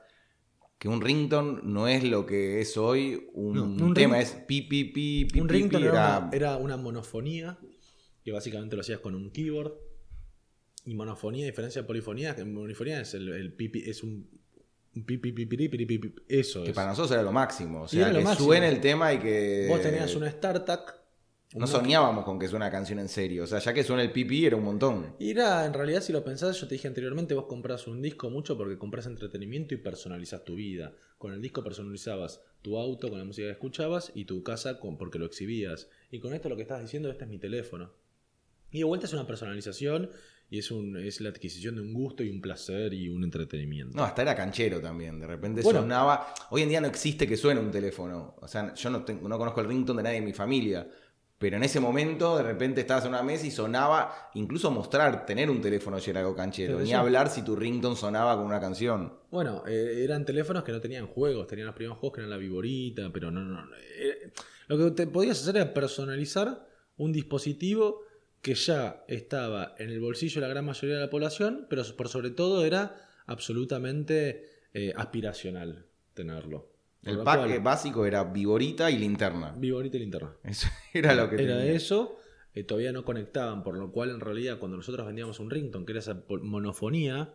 [0.79, 4.61] que un ringtone no es lo que es hoy un, No, un tema, es pi,
[4.61, 7.59] pi, pi, pi, un pi, ringtone pi, era, una, era una monofonía,
[8.23, 9.73] que básicamente lo hacías con un keyboard.
[10.85, 14.29] Y monofonía, a diferencia de polifonía, que monofonía es el, el pipi, es un,
[16.29, 16.73] eso que es.
[16.73, 17.81] para nosotros era lo máximo.
[17.81, 18.45] O sea, que máximo.
[18.45, 19.67] suene el tema y que...
[19.67, 21.04] Vos tenías una StarTAC.
[21.59, 23.43] No soñábamos con que suene una canción en serio.
[23.43, 25.15] O sea, ya que suena el pipi era un montón.
[25.19, 28.29] Y era, en realidad, si lo pensás, yo te dije anteriormente, vos compras un disco
[28.29, 30.93] mucho porque compras entretenimiento y personalizas tu vida.
[31.17, 34.97] Con el disco personalizabas tu auto con la música que escuchabas y tu casa con,
[34.97, 35.87] porque lo exhibías.
[36.11, 37.91] Y con esto lo que estás diciendo, este es mi teléfono.
[38.71, 40.09] Y de vuelta es una personalización
[40.49, 43.95] y es, un, es la adquisición de un gusto y un placer y un entretenimiento.
[43.97, 45.19] No, hasta era canchero también.
[45.19, 45.81] De repente Bueno.
[45.81, 46.33] sonaba.
[46.49, 48.35] Hoy en día no existe que suene un teléfono.
[48.41, 50.87] O sea, yo no, tengo- no conozco el ringtone de nadie en mi familia.
[51.37, 54.31] Pero en ese momento, de repente estabas en una mesa y sonaba.
[54.35, 56.79] Incluso mostrar, tener un teléfono ya era algo canchero.
[56.79, 59.13] Ni hablar si tu ringtone sonaba con una canción.
[59.31, 62.37] Bueno, eh, eran teléfonos que no tenían juegos, tenían los primeros juegos que eran la
[62.37, 63.65] viborita, pero no, no.
[63.65, 64.31] no, eh,
[64.67, 66.67] lo que te podías hacer era personalizar
[66.97, 68.01] un dispositivo
[68.41, 72.09] que ya estaba en el bolsillo de la gran mayoría de la población, pero por
[72.09, 72.95] sobre todo era
[73.25, 76.74] absolutamente eh, aspiracional tenerlo.
[77.05, 79.53] El lo pack eh, básico era viborita y linterna.
[79.57, 80.33] Viborita y linterna.
[80.43, 81.71] Eso era lo que Era tenía.
[81.73, 82.17] eso,
[82.53, 85.91] eh, todavía no conectaban, por lo cual en realidad cuando nosotros vendíamos un ringtone, que
[85.93, 87.33] era esa monofonía,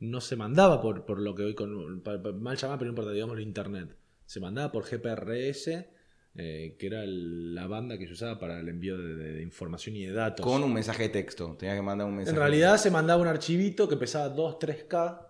[0.00, 2.02] no se mandaba por, por lo que hoy con
[2.40, 3.96] mal llamado, pero no importa, digámoslo internet.
[4.26, 5.88] Se mandaba por GPRS,
[6.34, 9.42] eh, que era el- la banda que se usaba para el envío de, de- de
[9.42, 10.44] información y de datos.
[10.44, 11.56] Con un mensaje de texto.
[11.58, 12.36] Tenía que mandar un mensaje.
[12.36, 15.26] en realidad se mandaba un archivito que pesaba 2, 3K,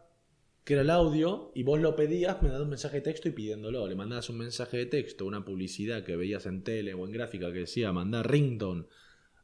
[0.68, 3.33] que era el audio, y vos lo pedías, me das un mensaje de texto y
[3.33, 3.88] pidiéndolo.
[3.88, 7.50] Le mandabas un mensaje de texto, una publicidad que veías en tele o en gráfica
[7.50, 8.85] que decía mandar ringtone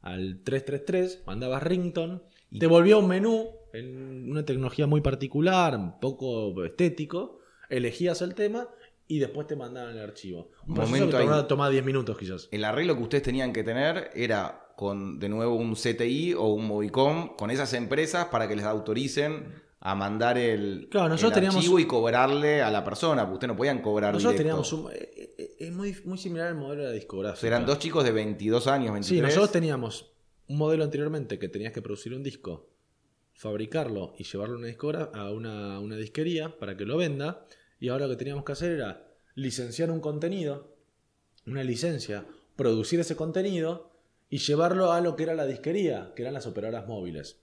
[0.03, 2.19] al 333, mandabas ringtone,
[2.51, 8.35] y te volvía un menú en una tecnología muy particular, un poco estético, elegías el
[8.35, 8.69] tema
[9.07, 10.51] y después te mandaban el archivo.
[10.67, 12.49] Un Momento que tomaba 10 minutos quizás.
[12.51, 16.67] El arreglo que ustedes tenían que tener era con, de nuevo, un CTI o un
[16.67, 21.57] Movicom con esas empresas para que les autoricen a mandar el, Claro, nosotros el teníamos-
[21.57, 24.61] archivo y cobrarle a la persona, porque ustedes no podían cobrar Nosotros directo.
[24.63, 24.91] teníamos un...
[24.91, 27.39] eh, eh, Es muy, muy similar al modelo de la O discográfica.
[27.41, 29.07] sea, eran dos chicos de 22 años, 23.
[29.07, 30.11] Sí, nosotros teníamos
[30.47, 32.67] un modelo anteriormente que tenías que producir un disco,
[33.33, 37.45] fabricarlo y llevarlo a una, discogra- a una, una disquería para que lo venda.
[37.79, 40.75] Y ahora lo que teníamos que hacer era licenciar un contenido,
[41.45, 43.91] una licencia, producir ese contenido
[44.29, 47.41] y llevarlo a lo que era la disquería, que eran las operadoras móviles.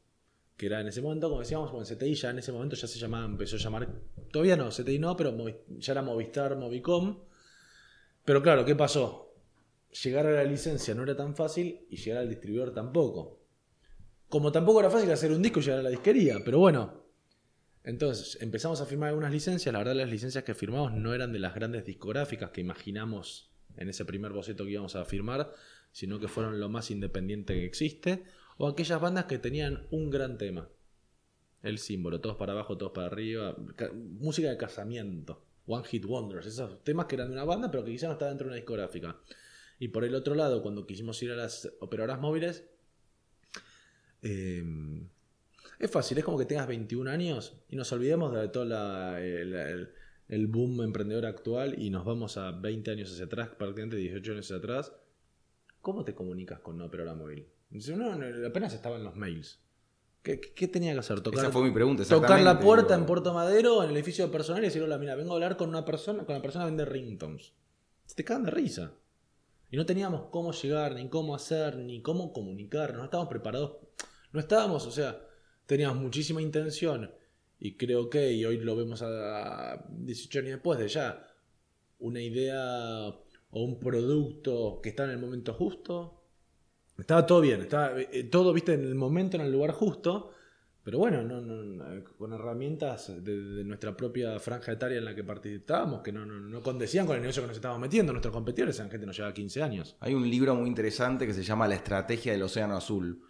[0.63, 2.97] Que era en ese momento, como decíamos, con CTI ya en ese momento ya se
[2.97, 3.89] llamaba, empezó a llamar,
[4.31, 5.35] todavía no, CTI no, pero
[5.71, 7.19] ya era Movistar, Movicom.
[8.25, 9.35] Pero claro, ¿qué pasó?
[10.05, 13.41] llegar a la licencia no era tan fácil y llegar al distribuidor tampoco.
[14.29, 17.03] Como tampoco era fácil hacer un disco y llegar a la disquería, pero bueno.
[17.83, 19.73] Entonces empezamos a firmar algunas licencias.
[19.73, 23.89] La verdad, las licencias que firmamos no eran de las grandes discográficas que imaginamos en
[23.89, 25.53] ese primer boceto que íbamos a firmar,
[25.91, 28.23] sino que fueron lo más independiente que existe,
[28.63, 30.69] o aquellas bandas que tenían un gran tema.
[31.65, 36.47] El símbolo, todos para abajo, todos para arriba, ca- música de casamiento, One Hit Wonders,
[36.47, 38.57] esos temas que eran de una banda pero que quizás no estaban dentro de una
[38.57, 39.17] discográfica.
[39.81, 42.65] Y por el otro lado, cuando quisimos ir a las operadoras móviles,
[44.23, 44.63] eh,
[45.81, 48.63] es fácil, es como que tengas 21 años y nos olvidemos de todo
[49.17, 49.91] el-
[50.29, 54.47] el boom emprendedor actual y nos vamos a 20 años hacia atrás, prácticamente 18 años
[54.47, 54.93] hacia atrás.
[55.81, 57.49] ¿Cómo te comunicas con una operadora móvil?
[57.73, 59.59] Dice, no, no, apenas estaban los mails.
[60.23, 61.21] ¿Qué, tenía que hacer?
[61.21, 62.05] Tocar, Esa fue mi pregunta.
[62.05, 65.33] tocar la puerta en Puerto Madero, en el edificio personal y decir, hola, mira, vengo
[65.33, 67.55] a hablar con una persona, con la persona que vende ringtones.
[68.07, 68.93] Se te cagan de risa.
[69.69, 72.95] Y no teníamos cómo llegar, ni cómo hacer, ni cómo comunicar.
[72.95, 73.79] No estábamos preparados.
[74.31, 75.21] No estábamos, o sea,
[75.67, 77.11] teníamos muchísima intención.
[77.59, 81.27] Y creo que, y hoy lo vemos a 18 años después de ya,
[81.99, 83.09] una idea
[83.51, 86.22] o un producto que está en el momento justo.
[86.99, 90.31] Estaba todo bien, estaba eh, todo, viste, en el momento, en el lugar justo.
[90.85, 95.23] Pero bueno, no, no, no, con herramientas de, nuestra propia franja etaria en la que
[95.23, 98.13] participábamos, que no, no, condecían con el negocio que nos estábamos metiendo.
[98.13, 99.97] Nuestros competidores eran gente que nos llevaba 15 años.
[100.01, 103.23] Hay un libro muy interesante que se llama La estrategia del océano azul,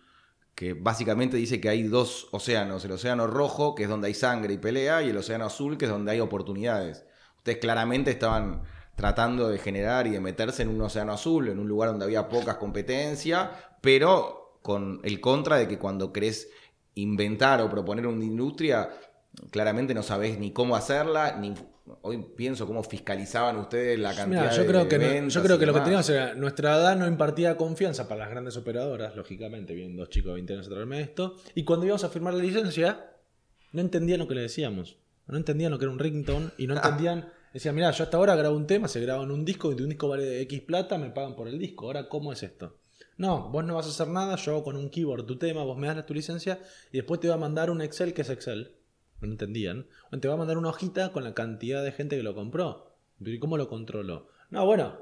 [0.54, 4.54] que básicamente dice que hay dos océanos, el océano rojo, que es donde hay sangre
[4.54, 7.04] y pelea, y el océano azul, que es donde hay oportunidades.
[7.36, 8.62] Ustedes claramente estaban
[8.96, 12.28] tratando de generar y de meterse en un océano azul, en un lugar donde había
[12.28, 13.50] pocas competencia,
[13.80, 16.48] pero con el contra de que cuando querés
[16.94, 18.90] inventar o proponer una industria,
[19.50, 21.54] claramente no sabés ni cómo hacerla, ni
[22.02, 25.58] hoy pienso cómo fiscalizaban ustedes la cantidad Mira, yo de creo que, no- yo creo
[25.58, 29.74] que lo que teníamos era, nuestra edad no impartía confianza para las grandes operadoras, lógicamente,
[29.74, 32.42] vienen dos chicos de 20 años a traerme esto, y cuando íbamos a firmar la
[32.42, 33.10] licencia,
[33.72, 36.74] no entendían lo que le decíamos, no entendían lo que era un ringtone, y no
[36.76, 39.80] entendían, decían, mira, yo hasta ahora grabo un tema, se graba en un disco, y
[39.80, 42.78] un disco vale de X plata, me pagan por el disco, ahora ¿cómo es esto?
[43.16, 45.76] No, vos no vas a hacer nada, yo hago con un keyboard tu tema, vos
[45.78, 46.60] me das tu licencia,
[46.90, 48.76] y después te va a mandar un Excel que es Excel.
[49.20, 49.86] No entendían.
[50.10, 52.96] O te va a mandar una hojita con la cantidad de gente que lo compró.
[53.20, 54.26] ¿y cómo lo controlo?
[54.50, 54.98] No, bueno,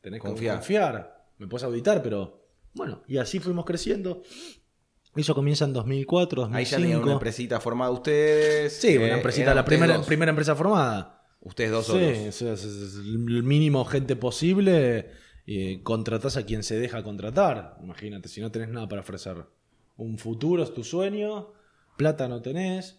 [0.00, 0.56] tenés que Confiar.
[0.56, 1.24] confiar.
[1.38, 4.22] Me puedes auditar, pero bueno, y así fuimos creciendo.
[5.16, 6.56] Eso comienza en 2004, 2005.
[6.56, 8.72] Ahí ya tenían una empresita formada ustedes.
[8.74, 10.06] Sí, eh, una empresita, la primera, dos.
[10.06, 11.15] primera empresa formada.
[11.40, 12.18] Ustedes dos Sí, solos.
[12.28, 15.10] o sea, es- es el mínimo gente posible.
[15.48, 17.78] Y contratás a quien se deja contratar.
[17.80, 19.44] Imagínate, si no tenés nada para ofrecer.
[19.96, 21.52] Un futuro es tu sueño,
[21.96, 22.98] plata no tenés,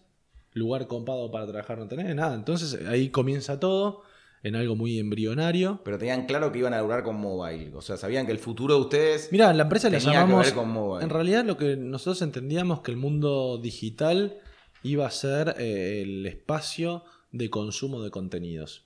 [0.54, 2.34] lugar copado para trabajar no tenés, nada.
[2.34, 4.00] Entonces ahí comienza todo
[4.42, 5.82] en algo muy embrionario.
[5.84, 7.74] Pero tenían claro que iban a durar con mobile.
[7.74, 9.30] O sea, sabían que el futuro de ustedes.
[9.30, 10.46] Mirá, la empresa que llamamos.
[10.46, 11.04] ver con mobile.
[11.04, 14.38] En realidad, lo que nosotros entendíamos que el mundo digital
[14.82, 18.84] iba a ser eh, el espacio de consumo de contenidos.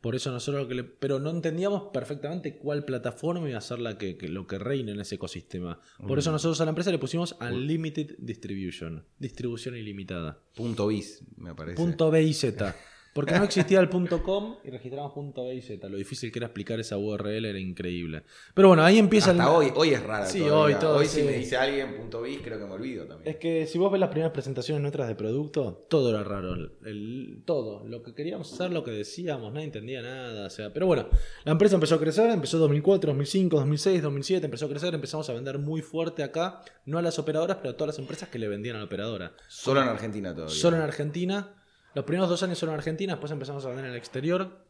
[0.00, 3.78] Por eso nosotros lo que le- Pero no entendíamos perfectamente cuál plataforma iba a ser
[3.78, 5.80] la que, que- lo que reine en ese ecosistema.
[5.98, 6.18] Por Mm.
[6.18, 9.04] eso nosotros a la empresa le pusimos Unlimited Distribution.
[9.20, 10.42] Distribución ilimitada.
[10.56, 11.76] Punto bis, me parece.
[11.76, 12.74] Punto B y Z.
[13.12, 15.86] Porque no existía el punto .com y registramos punto B y Z.
[15.88, 18.22] Lo difícil que era explicar esa URL era increíble.
[18.54, 19.48] Pero bueno, ahí empieza Hasta el...
[19.50, 20.24] hoy, hoy es rara.
[20.26, 20.76] Sí, todavía.
[20.76, 21.20] hoy todo, Hoy sí.
[21.20, 21.88] si me dice alguien
[22.24, 23.28] bis, creo que me olvido también.
[23.28, 26.54] Es que si vos ves las primeras presentaciones nuestras de producto, todo era raro.
[26.54, 27.86] El, el- todo.
[27.86, 30.46] Lo que queríamos hacer, lo que decíamos, nadie entendía nada.
[30.46, 31.08] O sea, pero bueno,
[31.44, 35.34] la empresa empezó a crecer, empezó 2004, 2005, 2006, 2007, empezó a crecer, empezamos a
[35.34, 38.48] vender muy fuerte acá, no a las operadoras, pero a todas las empresas que le
[38.48, 39.32] vendían a la operadora.
[39.48, 40.54] Solo en Argentina todavía.
[40.56, 41.56] Solo en Argentina.
[41.94, 44.64] Los primeros dos años fueron en Argentina, después empezamos a vender en el exterior,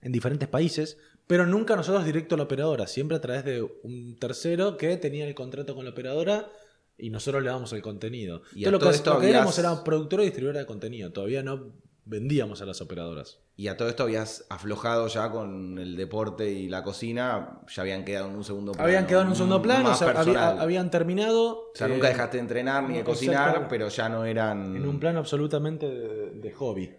[0.00, 4.16] en diferentes países, pero nunca nosotros directo a la operadora, siempre a través de un
[4.18, 6.50] tercero que tenía el contrato con la operadora
[6.96, 8.42] y nosotros le damos el contenido.
[8.54, 11.12] Y Entonces, lo todo que, esto lo que éramos era productora y distribuidora de contenido,
[11.12, 11.72] todavía no
[12.04, 13.40] vendíamos a las operadoras.
[13.58, 18.04] Y a todo esto habías aflojado ya con el deporte y la cocina, ya habían
[18.04, 18.86] quedado en un segundo plano.
[18.86, 21.70] Habían quedado en un segundo plano, más o sea, había- habían terminado.
[21.72, 24.76] O sea, eh, nunca dejaste de entrenar ni de cocinar, pero ya no eran.
[24.76, 26.94] En un plano absolutamente de, de hobby.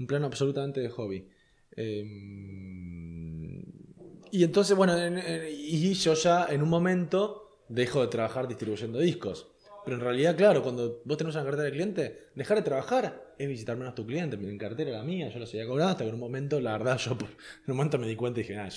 [0.00, 1.28] Un plano absolutamente de hobby.
[1.76, 3.62] Eh,
[4.32, 8.98] y entonces, bueno, en- en- y yo ya en un momento dejo de trabajar distribuyendo
[8.98, 9.49] discos.
[9.84, 13.48] Pero en realidad, claro, cuando vos tenés una cartera de cliente, dejar de trabajar es
[13.48, 14.36] visitar menos tu cliente.
[14.36, 16.98] Mi cartera era mía, yo la seguía cobrando hasta que en un momento, la verdad,
[16.98, 18.68] yo por- en un momento me di cuenta y dije, ah,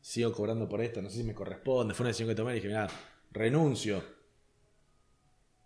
[0.00, 1.94] sigo cobrando por esto, no sé si me corresponde.
[1.94, 2.88] Fue una decisión que tomé y dije, mira,
[3.32, 4.02] renuncio.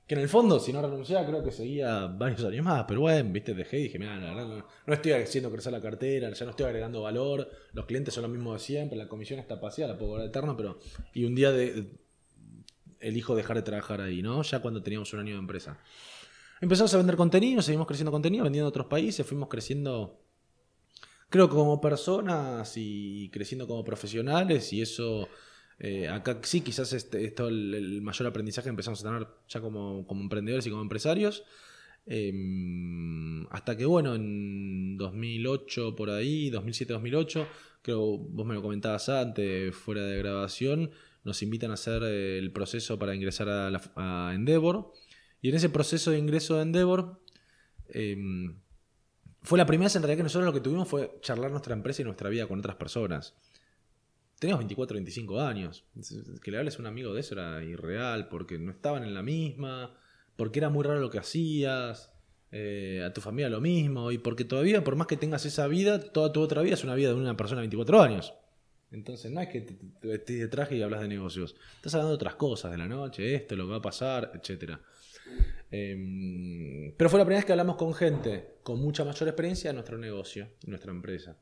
[0.06, 2.84] Que en el fondo, si no renunciaba, creo que seguía varios años más.
[2.88, 5.82] Pero bueno, viste, dejé y dije, mira, la verdad, no, no estoy haciendo crecer la
[5.82, 9.38] cartera, ya no estoy agregando valor, los clientes son los mismos de siempre, la comisión
[9.38, 10.78] está paseada, la puedo cobrar eterno, pero.
[11.12, 11.90] Y un día de,
[13.00, 14.42] elijo dejar de trabajar ahí, ¿no?
[14.42, 15.78] Ya cuando teníamos un año de empresa.
[16.60, 20.20] Empezamos a vender contenido, seguimos creciendo contenido, vendiendo a otros países, fuimos creciendo,
[21.30, 25.28] creo como personas y creciendo como profesionales y eso,
[25.78, 29.60] eh, acá sí quizás este, esto el, el mayor aprendizaje que empezamos a tener ya
[29.60, 31.44] como, como emprendedores y como empresarios.
[32.10, 32.32] Eh,
[33.50, 37.46] hasta que, bueno, en 2008 por ahí, 2007-2008,
[37.82, 40.90] creo vos me lo comentabas antes, fuera de grabación,
[41.24, 44.92] nos invitan a hacer eh, el proceso para ingresar a, la- Endeavor.
[45.40, 47.20] Y en ese proceso de ingreso a Endeavor,
[47.90, 48.16] eh,
[49.42, 52.02] fue la primera vez en realidad que nosotros lo que tuvimos fue charlar nuestra empresa
[52.02, 53.34] y nuestra vida con otras personas.
[54.38, 55.84] Teníamos 24, 25 años.
[56.42, 59.22] Que le hables a un amigo de eso era irreal, porque no estaban en la
[59.22, 59.96] misma,
[60.36, 62.12] porque era muy raro lo que hacías,
[62.52, 66.00] eh, a tu familia lo mismo, y porque todavía, por más que tengas esa vida,
[66.12, 68.34] toda tu otra vida es una vida de una persona de 24 años.
[68.90, 71.54] Entonces no es que te, te vestís de traje y hablas de negocios.
[71.76, 74.80] Estás hablando de otras cosas, de la noche, esto, lo que va a pasar, etcétera.
[75.70, 79.76] Em, pero fue la primera vez que hablamos con gente con mucha mayor experiencia en
[79.76, 81.36] nuestro negocio, en nuestra empresa.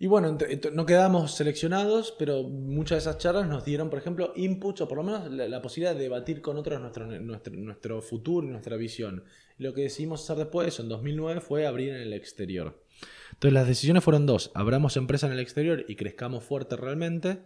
[0.00, 0.38] Y bueno,
[0.72, 4.98] no quedamos seleccionados, pero muchas de esas charlas nos dieron, por ejemplo, inputs o por
[4.98, 9.24] lo menos la, posibilidad de debatir con otros nuestro, nuestro, futuro y nuestra visión.
[9.56, 12.80] Lo que decidimos hacer después, en 2009, fue abrir en el exterior.
[13.32, 17.42] Entonces las decisiones fueron dos, abramos empresa en el exterior y crezcamos fuerte realmente,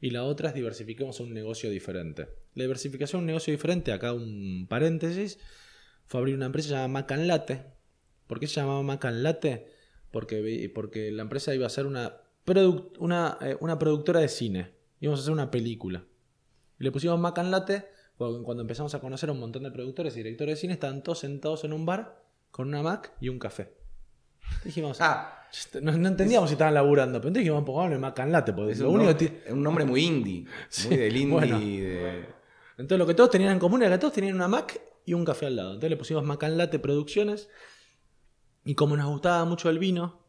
[0.00, 2.28] y la otra es diversifiquemos un negocio diferente.
[2.54, 5.38] La diversificación un negocio diferente, acá un paréntesis,
[6.06, 7.64] fue abrir una empresa llamada Macan Latte.
[8.26, 9.66] ¿Por qué se llamaba Macan Latte?
[10.10, 14.72] Porque, porque la empresa iba a ser eh, una productora de cine.
[15.00, 16.04] Íbamos a hacer una película.
[16.78, 17.86] Y le pusimos Macan Latte
[18.16, 21.20] cuando empezamos a conocer a un montón de productores y directores de cine, estaban todos
[21.20, 23.74] sentados en un bar con una Mac y un café.
[24.64, 25.46] Dijimos, Ah,
[25.82, 28.52] no, no entendíamos si estaban laburando, pero entonces dijimos, pongámosle Macan Latte.
[28.52, 30.44] Porque es lo un, único que es un nombre muy indie.
[30.68, 31.32] Sí, muy del indie.
[31.32, 31.58] bueno.
[31.60, 32.24] de-
[32.78, 35.24] Entonces lo que todos tenían en común era que todos tenían una Mac y un
[35.24, 35.68] café al lado.
[35.70, 37.48] Entonces le pusimos Macan Latte Producciones.
[38.64, 40.20] Y como nos gustaba mucho el vino,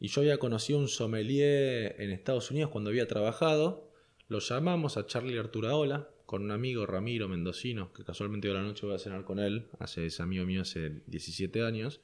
[0.00, 3.90] y yo había conocido un sommelier en Estados Unidos cuando había trabajado,
[4.28, 8.64] lo llamamos a Charlie Arturaola con un amigo Ramiro Mendocino, que casualmente hoy a la
[8.64, 12.00] noche voy a cenar con él, hace, es amigo mío hace 17 años,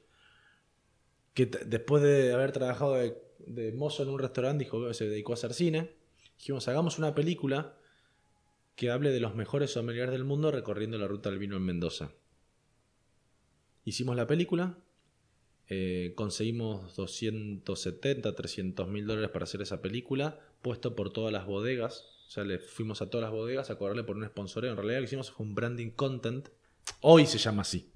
[1.33, 5.53] que después de haber trabajado de, mozo en un restaurante, dijo se dedicó a hacer
[5.53, 5.91] cine.
[6.37, 7.77] Dijimos, hagamos una película
[8.75, 12.11] que hable de los mejores sommeliers del mundo recorriendo la ruta del vino en Mendoza.
[13.85, 14.77] Hicimos la película,
[15.67, 22.05] eh, conseguimos 270, 300 mil dólares para hacer esa película, puesto por todas las bodegas.
[22.27, 24.71] O sea, le fuimos a todas las bodegas a cobrarle por un sponsoreo.
[24.71, 26.49] En realidad lo que hicimos fue un branding content.
[27.01, 27.92] Hoy se llama así.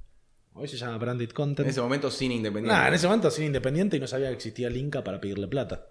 [0.57, 1.69] Hoy se llama branded En content.
[1.69, 2.77] ese momento cine independiente.
[2.79, 5.47] Nah, en ese momento sin independiente y no sabía que existía el Inca para pedirle
[5.47, 5.87] plata.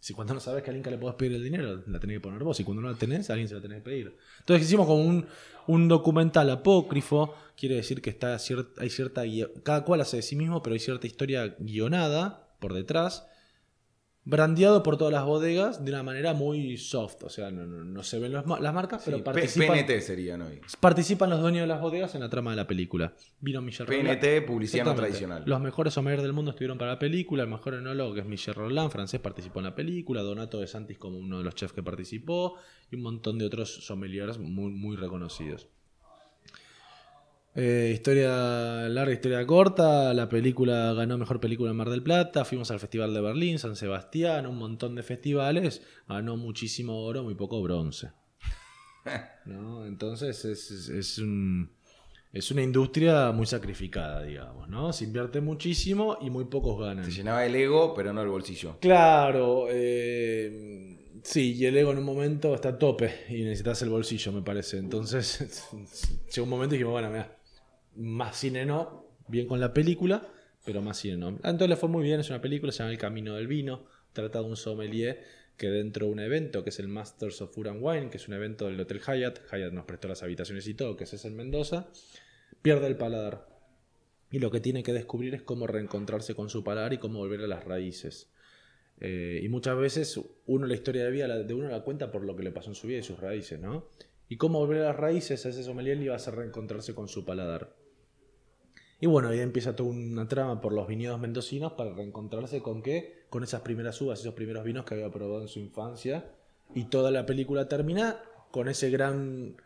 [0.00, 2.20] Si cuando no sabes que al Inca le podés pedir el dinero, la tenés que
[2.20, 2.58] poner vos.
[2.60, 4.16] Y cuando no la tenés, alguien se la tenés que pedir.
[4.40, 5.26] Entonces hicimos como un,
[5.66, 7.34] un documental apócrifo.
[7.56, 9.22] Quiere decir que está cier- hay cierta
[9.64, 13.27] Cada cual hace de sí mismo, pero hay cierta historia guionada por detrás.
[14.30, 17.22] Brandeado por todas las bodegas de una manera muy soft.
[17.24, 20.42] O sea, no, no- no se ven los las marcas, Sí, pero participan, PNT serían
[20.42, 20.60] hoy.
[20.80, 23.14] participan los dueños de las bodegas en la trama de la película.
[23.40, 24.20] Vino Michel Roland.
[24.20, 25.44] PNT, publicidad no tradicional.
[25.46, 27.42] Los mejores sommeliers del mundo estuvieron para la película.
[27.44, 30.20] El mejor enólogo, que es Michel Roland, francés, participó en la película.
[30.20, 32.56] Donato de Santis como uno de los chefs que participó.
[32.90, 35.68] Y un montón de otros sommeliers muy, muy reconocidos.
[37.60, 40.14] Eh, historia larga, historia corta.
[40.14, 42.44] La película ganó mejor película en Mar del Plata.
[42.44, 45.82] Fuimos al Festival de Berlín, San Sebastián, un montón de festivales.
[46.08, 48.12] Ganó muchísimo oro, muy poco bronce.
[49.46, 49.84] ¿No?
[49.86, 51.70] Entonces es, es- es un,
[52.32, 54.92] es una industria muy sacrificada, digamos, ¿no?
[54.92, 57.04] Se invierte muchísimo y muy pocos ganan.
[57.04, 58.78] Se llenaba el ego, pero no el bolsillo.
[58.80, 63.88] Claro, eh, sí, y el ego en un momento está a tope y necesitas el
[63.88, 64.78] bolsillo, me parece.
[64.78, 65.66] Entonces,
[66.32, 67.34] llegó un momento y dijimos, bueno, mira,
[67.98, 70.26] más cine no, bien con la película,
[70.64, 71.28] pero más cine no.
[71.28, 74.40] Entonces le fue muy bien, es una película, se llama El Camino del Vino, trata
[74.40, 75.22] de un sommelier
[75.56, 78.28] que dentro de un evento que es el Masters of Food and Wine, que es
[78.28, 81.34] un evento del Hotel Hyatt, Hyatt nos prestó las habitaciones y todo, que es en
[81.34, 81.88] Mendoza,
[82.62, 83.48] pierde el paladar.
[84.30, 87.40] Y lo que tiene que descubrir es cómo reencontrarse con su paladar y cómo volver
[87.40, 88.30] a las raíces.
[89.00, 92.36] Eh, y muchas veces uno la historia de vida de uno la cuenta por lo
[92.36, 93.88] que le pasó en su vida y sus raíces, ¿no?
[94.28, 97.08] Y cómo volver a las raíces a ese sommelier le iba a hacer reencontrarse con
[97.08, 97.74] su paladar.
[99.00, 103.26] Y bueno, ahí empieza toda una trama por los viñedos mendocinos para reencontrarse con qué?
[103.30, 106.32] Con esas primeras uvas, esos primeros vinos que había probado en su infancia.
[106.74, 108.20] Y toda la película termina
[108.50, 109.56] con ese gran.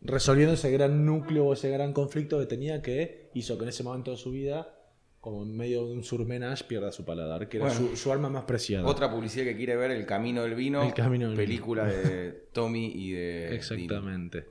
[0.00, 3.84] resolviendo ese gran núcleo o ese gran conflicto que tenía que hizo que en ese
[3.84, 4.74] momento de su vida,
[5.20, 8.42] como en medio de un surmenage, pierda su paladar, que era su, su, arma más
[8.44, 8.86] preciada.
[8.88, 10.82] Otra publicidad que quiere ver, El Camino del Vino.
[10.82, 13.54] El Camino del película de Tommy y de.
[13.54, 14.46] Exactamente.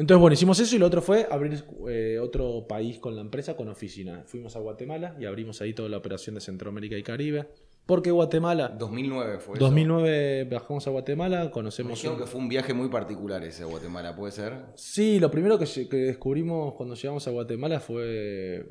[0.00, 3.54] Entonces, bueno, hicimos eso y lo otro fue abrir eh, otro país con la empresa,
[3.54, 4.22] con oficina.
[4.24, 7.48] Fuimos a Guatemala y abrimos ahí toda la operación de Centroamérica y Caribe.
[7.84, 8.70] ¿Por qué Guatemala?
[8.70, 12.02] 2009 fue 2009 viajamos a Guatemala, conocemos...
[12.02, 14.54] Me que fue un viaje muy particular ese a Guatemala, ¿puede ser?
[14.74, 18.66] Sí, lo primero que, descubrimos cuando llegamos a Guatemala fue...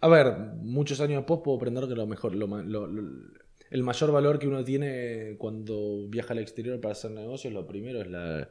[0.00, 4.62] A ver, muchos años después puedo aprender que lo mejor, el mayor valor que uno
[4.62, 8.48] tiene cuando viaja al exterior para hacer negocios, lo primero es la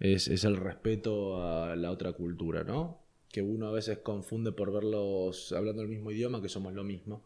[0.00, 3.00] es, el respeto a la otra cultura, ¿no?
[3.30, 7.24] Que uno a veces confunde por verlos hablando el mismo idioma, que somos lo mismo.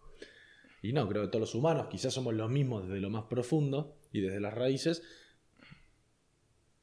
[0.83, 3.97] Y no, creo que todos los humanos quizás somos los mismos desde lo más profundo
[4.13, 5.03] y desde las raíces,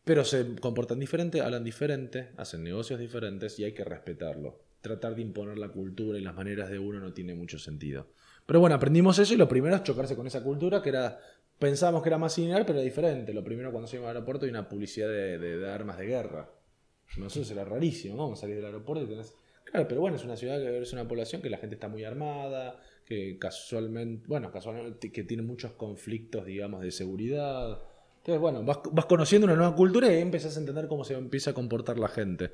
[0.04, 4.60] pero se comportan diferente, hablan diferente, hacen negocios diferentes y hay que respetarlo.
[4.82, 8.08] Tratar de imponer la cultura y las maneras de uno no tiene mucho sentido.
[8.46, 11.20] Pero bueno, aprendimos eso y lo primero es chocarse con esa cultura que era
[11.60, 13.34] pensábamos que era más similar, pero diferente.
[13.34, 16.50] Lo primero cuando salimos al aeropuerto hay una publicidad de, armas de guerra.
[17.18, 18.36] Nosotros era rarísimo, ¿no?
[18.36, 19.34] Salir del aeropuerto y tenés...
[19.66, 22.04] Claro, pero bueno, es una ciudad que es una población que la gente está muy
[22.04, 27.80] armada, que casualmente, bueno, casualmente que tiene muchos conflictos, digamos, de seguridad.
[28.18, 31.52] Entonces, bueno, vas, vas conociendo una nueva cultura y empezás a entender cómo se empieza
[31.52, 32.52] a comportar la gente.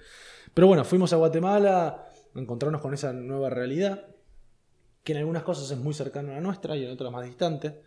[0.54, 4.08] Pero bueno, fuimos a Guatemala a encontrarnos con esa nueva realidad,
[5.04, 7.82] que en algunas cosas es muy cercana a la nuestra y en otras más distante.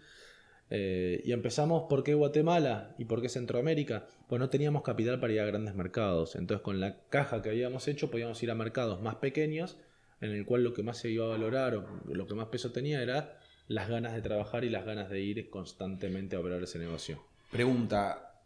[0.74, 4.06] Eh, y empezamos, ¿por qué Guatemala y por qué Centroamérica?
[4.26, 6.34] Pues no teníamos capital para ir a grandes mercados.
[6.34, 9.76] Entonces con la caja que habíamos hecho podíamos ir a mercados más pequeños,
[10.22, 12.72] en el cual lo que más se iba a valorar o lo que más peso
[12.72, 16.78] tenía era las ganas de trabajar y las ganas de ir constantemente a operar ese
[16.78, 17.22] negocio.
[17.50, 18.40] Pregunta,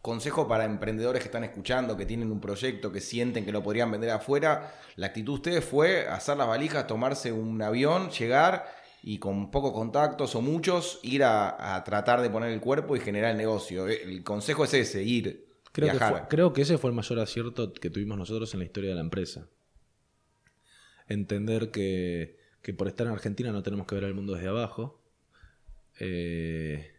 [0.00, 3.90] consejo para emprendedores que están escuchando, que tienen un proyecto, que sienten que lo podrían
[3.90, 4.74] vender afuera.
[4.94, 9.72] La actitud de ustedes fue hacer las valijas, tomarse un avión, llegar y con pocos
[9.72, 13.88] contactos o muchos ir a, tratar de poner el cuerpo y generar el negocio.
[13.88, 15.46] Eh, el consejo es ese, ir.
[15.72, 18.90] Creo Que creo que ese fue el mayor acierto que tuvimos nosotros en la historia
[18.90, 19.48] de la empresa.
[21.06, 22.36] Entender que,
[22.76, 25.00] por estar en Argentina no tenemos que ver el mundo desde abajo.
[26.00, 26.92] Eh,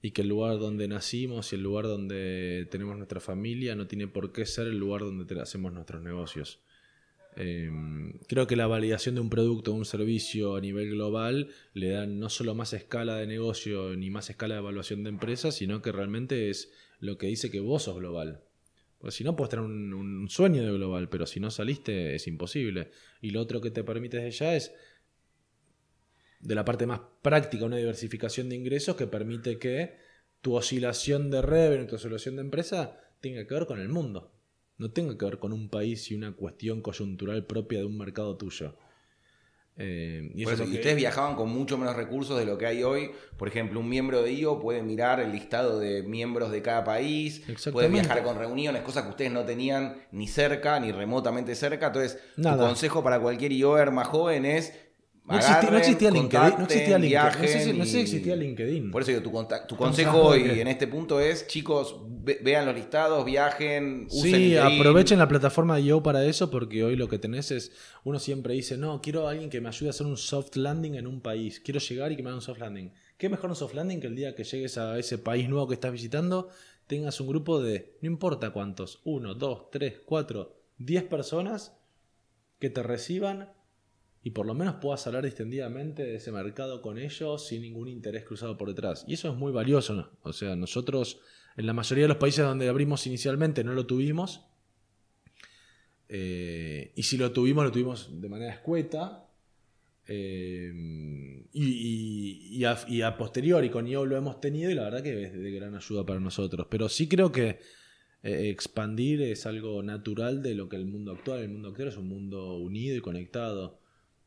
[0.00, 4.06] y que el lugar donde nacimos y el lugar donde tenemos nuestra familia no tiene
[4.06, 6.60] por qué ser el lugar donde hacemos nuestros negocios.
[7.36, 11.90] Em, creo que la validación de un producto o un servicio a nivel global le
[11.90, 15.82] da no solo más escala de negocio ni más escala de evaluación de empresa, sino
[15.82, 18.42] que realmente es lo que dice que vos sos global.
[18.98, 22.90] Porque si no, puedes tener un, sueño de global, pero si no saliste es imposible.
[23.20, 24.72] Y lo otro que te permite desde ya es,
[26.40, 29.96] de la parte más práctica, una diversificación de ingresos que permite que
[30.40, 34.33] tu oscilación de revenue, tu oscilación de empresa tenga que ver con el mundo
[34.78, 38.36] no tenga que ver con un país y una cuestión coyuntural propia de un mercado
[38.36, 38.74] tuyo.
[39.76, 43.10] Eh, y, ustedes viajaban con mucho menos recursos de lo que hay hoy.
[43.36, 47.42] Por ejemplo, un miembro de IO puede mirar el listado de miembros de cada país,
[47.72, 51.88] puede viajar con reuniones, cosas que ustedes no tenían ni cerca, ni remotamente cerca.
[51.88, 54.72] Entonces, tu consejo para cualquier IOer más joven es
[55.26, 55.36] no
[55.78, 56.58] existía, LinkedIn.
[56.58, 57.78] No existía LinkedIn.
[57.78, 58.90] No, sé, si existía LinkedIn.
[58.90, 61.96] Por eso digo, tu, consejo hoy en este punto es, chicos,
[62.42, 66.96] vean los listados, viajen, usen Sí, aprovechen la plataforma de Yo para eso, porque hoy
[66.96, 67.72] lo que tenés es,
[68.04, 70.96] uno siempre dice, no, quiero a alguien que me ayude a hacer un soft landing
[70.96, 71.58] en un país.
[71.60, 72.92] Quiero llegar y que me haga un soft landing.
[73.16, 75.74] ¿Qué mejor un soft landing que el día que llegues a ese país nuevo que
[75.74, 76.50] estás visitando,
[76.86, 81.72] tengas un grupo de, no importa cuántos, uno, dos, tres, cuatro, diez personas
[82.58, 83.53] que te reciban
[84.26, 88.24] y por lo menos puedas hablar distendidamente de ese mercado con ellos sin ningún interés
[88.24, 89.04] cruzado por detrás.
[89.06, 90.10] Y eso es muy valioso.
[90.22, 91.20] O sea, nosotros
[91.58, 94.46] en la mayoría de los países donde abrimos inicialmente no lo tuvimos.
[96.08, 99.28] Eh, y si lo tuvimos, lo tuvimos de manera escueta.
[100.08, 100.72] Eh,
[101.52, 105.22] y, y, a, y, a, posteriori con IO lo hemos tenido y la verdad que
[105.22, 106.66] es de gran ayuda para nosotros.
[106.70, 107.58] Pero sí creo que
[108.22, 111.98] eh, expandir es algo natural de lo que el mundo actual, el mundo actual es
[111.98, 113.83] un mundo unido y conectado.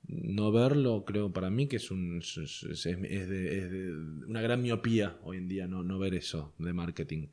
[0.07, 3.93] No verlo, creo para mí que es, un, es, es, de
[4.25, 7.27] una gran miopía hoy en día no, no ver eso de marketing.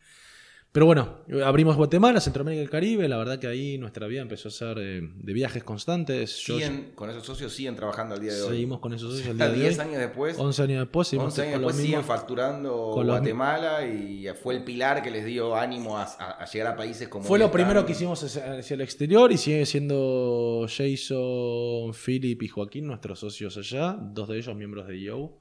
[0.75, 3.09] Pero bueno, abrimos Guatemala, Centroamérica y el Caribe.
[3.09, 6.45] La verdad que ahí nuestra vida empezó a ser eh, de viajes constantes.
[6.45, 8.49] ¿Siguen, con esos socios siguen trabajando al día de hoy.
[8.49, 9.61] Seguimos con esos socios al día de hoy.
[9.61, 10.37] 10 años después.
[10.37, 11.15] 11 años después.
[11.15, 16.07] 11 años después siguen facturando Guatemala y fue el pilar que les dio ánimo a,
[16.07, 17.25] a llegar a países como.
[17.25, 22.89] Fue lo primero que hicimos hacia el exterior y sigue siendo Jason, Philip y Joaquín
[22.89, 23.97] nuestros socios allá.
[23.97, 25.39] Dos de ellos miembros de Yo.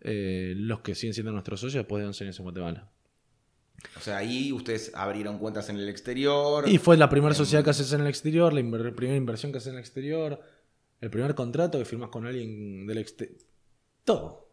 [0.00, 2.88] Eh, los que siguen siendo nuestros socios después de 11 años en Guatemala.
[3.96, 6.68] O sea, ahí ustedes abrieron cuentas en el exterior.
[6.68, 9.68] Y fue la primera sociedad que haces en el exterior, la primera inversión que haces
[9.68, 10.40] en el exterior,
[11.00, 13.38] el primer contrato que firmas con alguien del exterior.
[14.04, 14.50] Todo.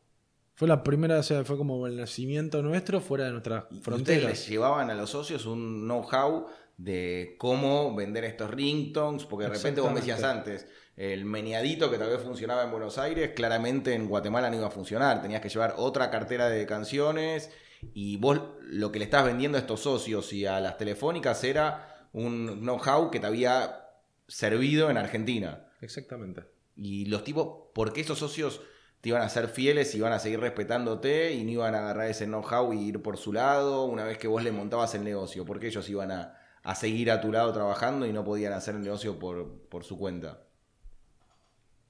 [0.55, 3.99] Fue la primera, o sea, fue como el nacimiento nuestro fuera de nuestras fronteras.
[3.99, 9.53] Ustedes les llevaban a los socios un know-how de cómo vender estos ringtones, porque de
[9.53, 10.67] repente vos me decías antes,
[10.97, 14.71] el meneadito que tal vez funcionaba en Buenos Aires, claramente en Guatemala no iba a
[14.71, 15.21] funcionar.
[15.21, 17.51] Tenías que llevar otra cartera de canciones
[17.93, 22.07] y vos lo que le estás vendiendo a estos socios y a las telefónicas era
[22.13, 23.87] un know-how que te había
[24.27, 25.67] servido en Argentina.
[25.81, 26.43] Exactamente.
[26.75, 28.61] Y los tipos, ¿por qué esos socios
[29.01, 32.09] te iban a ser fieles y iban a seguir respetándote y no iban a agarrar
[32.09, 35.45] ese know-how y ir por su lado una vez que vos le montabas el negocio?
[35.45, 38.75] ¿Por qué ellos iban a, a seguir a tu lado trabajando y no podían hacer
[38.75, 40.43] el negocio por, por su cuenta?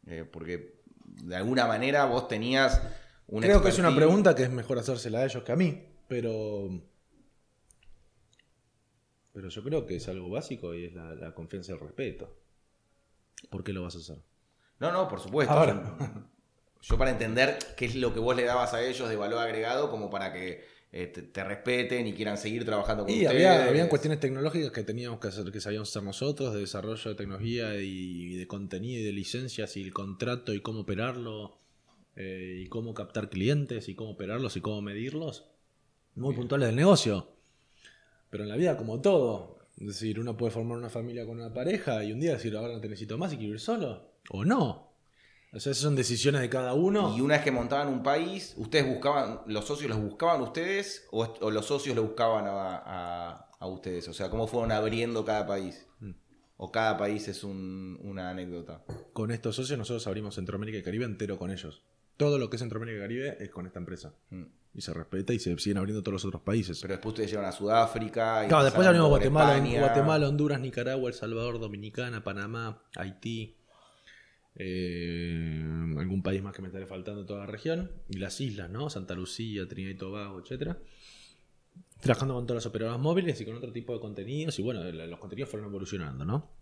[0.08, 2.82] Eh, porque de alguna manera vos tenías
[3.38, 6.70] Creo que es una pregunta que es mejor hacérsela a ellos que a mí, pero.
[9.32, 12.36] Pero yo creo que es algo básico y es la, confianza y el respeto.
[13.49, 14.18] ¿Por qué lo vas a hacer?
[14.80, 15.53] No, no, por supuesto.
[16.82, 19.91] Yo, para entender qué es lo que vos le dabas a ellos de valor agregado,
[19.91, 23.45] como para que eh, te, respeten y quieran seguir trabajando con y ustedes.
[23.45, 27.16] Había, habían cuestiones tecnológicas que teníamos que hacer, que sabíamos hacer nosotros, de desarrollo de
[27.16, 31.60] tecnología y de contenido y de licencias y el contrato y cómo operarlo
[32.16, 35.49] eh, y cómo captar clientes y cómo operarlos y cómo medirlos.
[36.20, 37.28] Muy puntuales del negocio.
[38.30, 41.54] Pero en la vida, como todo, es decir, uno puede formar una familia con una
[41.54, 44.16] pareja y un día decir, ahora no te necesito más y quiero ir solo.
[44.30, 44.90] O no.
[45.54, 47.16] O sea, esas son decisiones de cada uno.
[47.18, 51.50] Y una vez que montaban un país, ¿ustedes buscaban, los socios los buscaban ustedes o,
[51.50, 54.08] los socios los buscaban a, a, ustedes?
[54.10, 55.88] O sea, ¿cómo fueron abriendo cada país?
[56.02, 56.12] Mm.
[56.58, 58.84] ¿O cada país es un, una anécdota?
[59.14, 61.82] Con estos socios nosotros abrimos Centroamérica y Caribe entero con ellos
[62.20, 64.14] todo lo que es Centroamérica y Caribe es con esta empresa.
[64.30, 64.44] Mm.
[64.74, 66.78] Y se respeta y se siguen abriendo todos los otros países.
[66.82, 68.46] Pero después ustedes llevan a Sudáfrica.
[68.46, 73.56] claro, después abrimos Guatemala, Guatemala, Honduras, Nicaragua, El Salvador, Dominicana, Panamá, Haití.
[74.56, 75.64] Eh,
[75.98, 77.90] algún país más que me estaré faltando toda la región.
[78.10, 78.90] Y las islas, ¿no?
[78.90, 80.78] Santa Lucía, Trinidad y Tobago, etcétera
[82.02, 84.60] Trabajando con todas las operadoras móviles y con otro tipo de contenidos.
[84.60, 86.59] Y bueno, los contenidos fueron evolucionando, ¿no?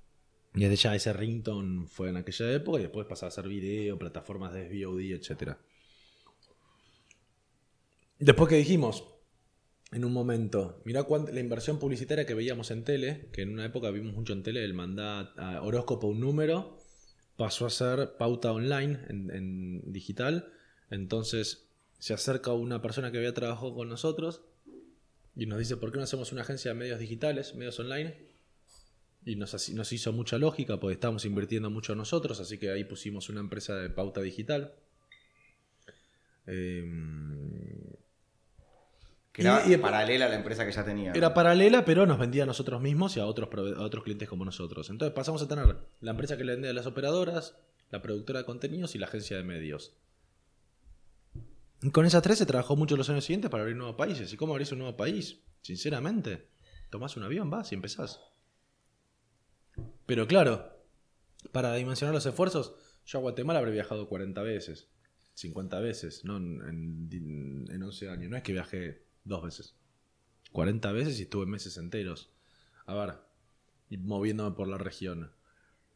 [0.57, 3.99] Y desde ya ese ringtone fue en aquella época y después pasaba a ser video,
[3.99, 5.55] plataformas de SVOD, etc.
[8.17, 9.03] Después que dijimos,
[9.91, 13.91] en un momento, mirá la inversión publicitaria que veíamos en tele, que en una época
[13.91, 16.79] vimos mucho en tele, el mandar horóscopo un número,
[17.35, 20.51] pasó a ser pauta online en digital.
[20.89, 24.41] Entonces se acerca una persona que había trabajado con nosotros
[25.35, 28.26] y nos dice, ¿por qué no hacemos una agencia de medios digitales, medios online?
[29.27, 33.27] Y nos, nos, hizo mucha lógica porque estábamos invirtiendo mucho nosotros, así que ahí pusimos
[33.27, 34.73] una empresa de pauta digital.
[36.45, 37.51] Em,
[39.33, 41.11] que era paralela a la empresa que ya tenía.
[41.11, 44.45] Era paralela, pero nos vendía a nosotros mismos y a otros, a otros clientes como
[44.45, 44.89] nosotros.
[44.89, 47.57] Entonces pasamos a tener la empresa que le vendía a las operadoras,
[47.91, 49.93] la productora de contenidos y la agencia de medios.
[51.81, 54.31] Y con esas tres se trabajó mucho los años siguientes para abrir nuevos países.
[54.31, 55.41] ¿Y cómo abrís un nuevo país?
[55.61, 56.47] Sinceramente,
[56.89, 58.21] tomás un avión, vas y empezás.
[60.07, 60.73] Pero claro,
[61.51, 62.73] para dimensionar los esfuerzos,
[63.05, 64.89] yo a Guatemala habré viajado 40 veces,
[65.35, 68.31] 50 veces, no en, en, 11 años.
[68.31, 69.75] No es que viajé dos veces.
[70.53, 72.33] 40 veces y estuve meses enteros.
[72.85, 73.15] A ver,
[73.99, 75.31] moviéndome por la región.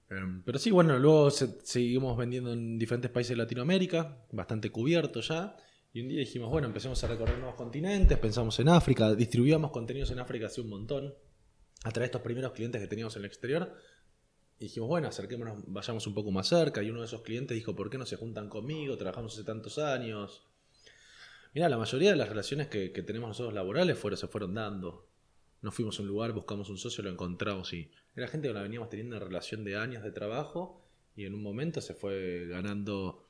[0.09, 5.55] Em, pero sí, bueno, luego seguimos vendiendo en diferentes países de Latinoamérica, bastante cubierto ya.
[5.93, 10.11] Y un día dijimos, bueno, empecemos a recorrer nuevos continentes, pensamos en África, distribuíamos contenidos
[10.11, 11.13] en África hace un montón,
[11.83, 13.75] a través de estos primeros clientes que teníamos en el exterior.
[14.61, 16.83] Y dijimos, bueno, acerquémonos, vayamos un poco más cerca.
[16.83, 18.95] Y uno de esos clientes dijo, ¿por qué no se juntan conmigo?
[18.95, 20.43] Trabajamos hace tantos años.
[21.55, 25.09] Mira, la mayoría de las relaciones que, tenemos nosotros laborales se fueron dando.
[25.63, 28.61] Nos fuimos a un lugar, buscamos un socio, lo encontramos y era gente con la
[28.61, 30.85] veníamos teniendo una relación de años de trabajo
[31.15, 33.25] y en un momento se fue ganando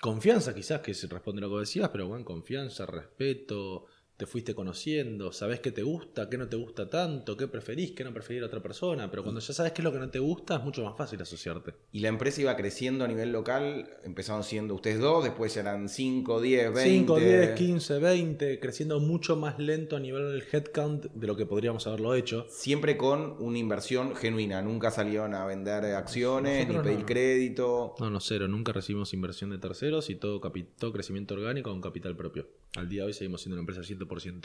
[0.00, 4.54] confianza, quizás, que se responde a lo que decías, pero bueno, confianza, respeto, te fuiste
[4.54, 8.42] conociendo, sabes qué te gusta, qué no te gusta tanto, qué preferís, qué no preferís
[8.42, 10.64] a otra persona, pero cuando ya sabes qué es lo que no te gusta es
[10.64, 11.74] mucho más fácil asociarte.
[11.90, 16.40] Y la empresa iba creciendo a nivel local, empezaron siendo ustedes dos, después eran 5,
[16.40, 16.90] 10, 20.
[16.90, 21.46] 5, 10, 15, 20, creciendo mucho más lento a nivel del headcount de lo que
[21.46, 22.46] podríamos haberlo hecho.
[22.48, 27.94] Siempre con una inversión genuina, nunca salieron a vender acciones, ni pedir crédito.
[27.98, 30.40] No, no, cero, nunca recibimos inversión de terceros y todo,
[30.78, 32.46] todo crecimiento orgánico con capital propio.
[32.76, 34.01] Al día de hoy seguimos siendo una empresa 100%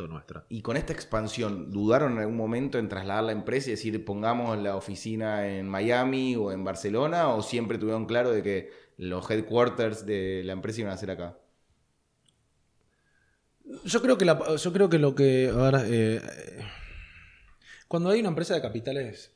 [0.08, 0.45] nuestra.
[0.49, 4.58] Y con esta expansión, ¿dudaron en algún momento en trasladar la empresa y decir, pongamos
[4.58, 7.30] la oficina en Miami o en Barcelona?
[7.30, 11.38] ¿O siempre tuvieron claro de que los headquarters de la empresa iban a ser acá?
[13.86, 15.51] Yo creo que, yo creo que lo que.
[15.86, 16.22] Eh,
[17.88, 19.34] cuando hay una empresa de capitales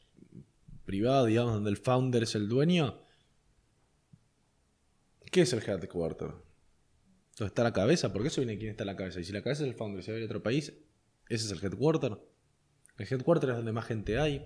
[0.86, 3.02] privada, digamos, donde el founder es el dueño,
[5.32, 6.32] ¿qué es el headquarter?
[7.42, 8.14] ¿Dónde está la cabeza?
[8.14, 9.20] Porque eso viene quién está en la cabeza.
[9.20, 10.74] Y si la cabeza es el founder se va a otro país,
[11.28, 12.16] ese es el headquarter.
[13.00, 14.46] El headquarter es donde más gente hay,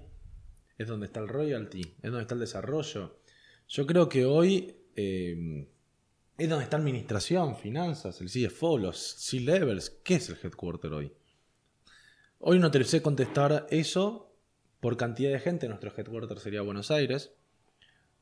[0.77, 3.19] es donde está el royalty, es donde está el desarrollo.
[3.67, 5.67] Yo creo que hoy eh,
[6.37, 9.89] es donde está administración, finanzas, el CFO, los C-levels.
[10.01, 11.11] ¿Qué es el headquarter hoy?
[12.39, 14.33] Hoy no te sé contestar eso
[14.79, 15.67] por cantidad de gente.
[15.67, 17.33] Nuestro headquarter sería Buenos Aires.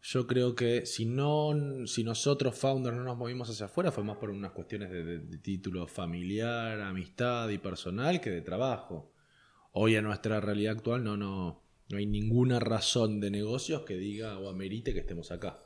[0.06, 1.54] Yo creo que si no,
[1.88, 5.88] si nosotros founders no nos movimos hacia afuera fue más por unas cuestiones de, título
[5.88, 9.14] familiar, amistad y personal que de trabajo.
[9.72, 14.38] Hoy en nuestra realidad actual no, no, no hay ninguna razón de negocios que diga
[14.40, 15.64] o amerite que estemos acá.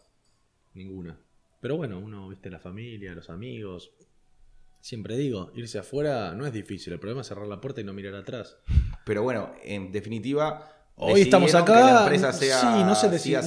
[0.75, 1.19] Ninguna.
[1.59, 3.91] Pero bueno, uno, viste, la familia, los amigos.
[4.81, 6.93] Siempre digo, irse afuera no es difícil.
[6.93, 8.55] El problema es cerrar la puerta y no mirar atrás.
[9.03, 12.09] Pero bueno, en definitiva, Hoy estamos acá.
[12.33, 12.47] sí,
[12.83, 13.39] no se decide.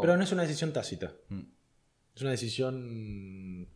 [0.00, 1.12] pero no es una decisión tácita.
[1.28, 1.40] Mm.
[2.14, 3.68] Es una decisión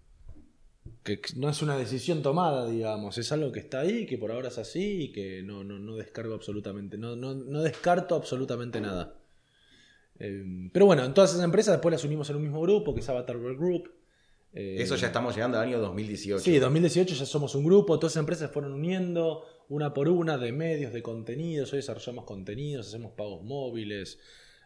[1.02, 3.18] que no es una decisión tomada, digamos.
[3.18, 6.34] Es algo que está ahí, que por ahora es así y que no, no, descargo
[6.34, 6.96] absolutamente.
[6.96, 9.14] No, no, descarto absolutamente nada.
[10.18, 13.00] Eh, pero bueno, en todas esas empresas después las unimos en un mismo grupo, que
[13.00, 13.90] es Avatar World Group.
[14.52, 16.42] Eso ya estamos llegando al año 2018.
[16.42, 20.52] Sí, 2018 ya somos un grupo, todas esas empresas fueron uniendo una por una de
[20.52, 21.72] medios, de contenidos.
[21.72, 24.18] Hoy desarrollamos contenidos, hacemos pagos móviles,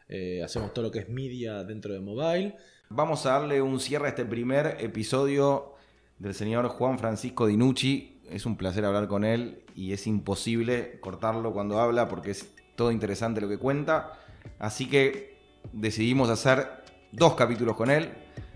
[0.08, 2.56] eh, hacemos todo lo que es media dentro de mobile.
[2.88, 5.74] Vamos a darle un cierre a este primer episodio
[6.18, 8.22] del señor Juan Francisco Dinucci.
[8.30, 12.90] Es un placer hablar con él y es imposible cortarlo cuando habla porque es todo
[12.90, 14.18] interesante lo que cuenta.
[14.58, 15.36] Así que
[15.74, 16.66] decidimos hacer
[17.12, 18.10] dos capítulos con él.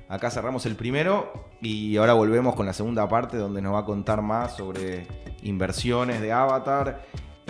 [0.08, 3.84] Acá cerramos el primero y ahora volvemos con la segunda parte donde nos va a
[3.84, 5.06] contar más sobre
[5.42, 7.02] inversiones de Avatar,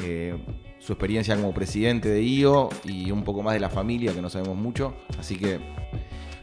[0.03, 0.37] eh,
[0.81, 4.29] su experiencia como presidente de IO y un poco más de la familia que no
[4.29, 4.95] sabemos mucho.
[5.21, 5.61] Así que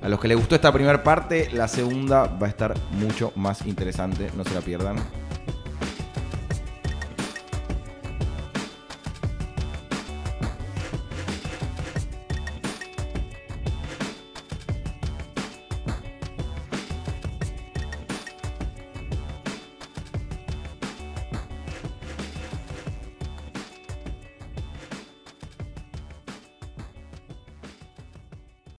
[0.02, 3.66] a los que les gustó esta primera parte, la segunda va a estar mucho más
[3.66, 4.98] interesante, no se la pierdan.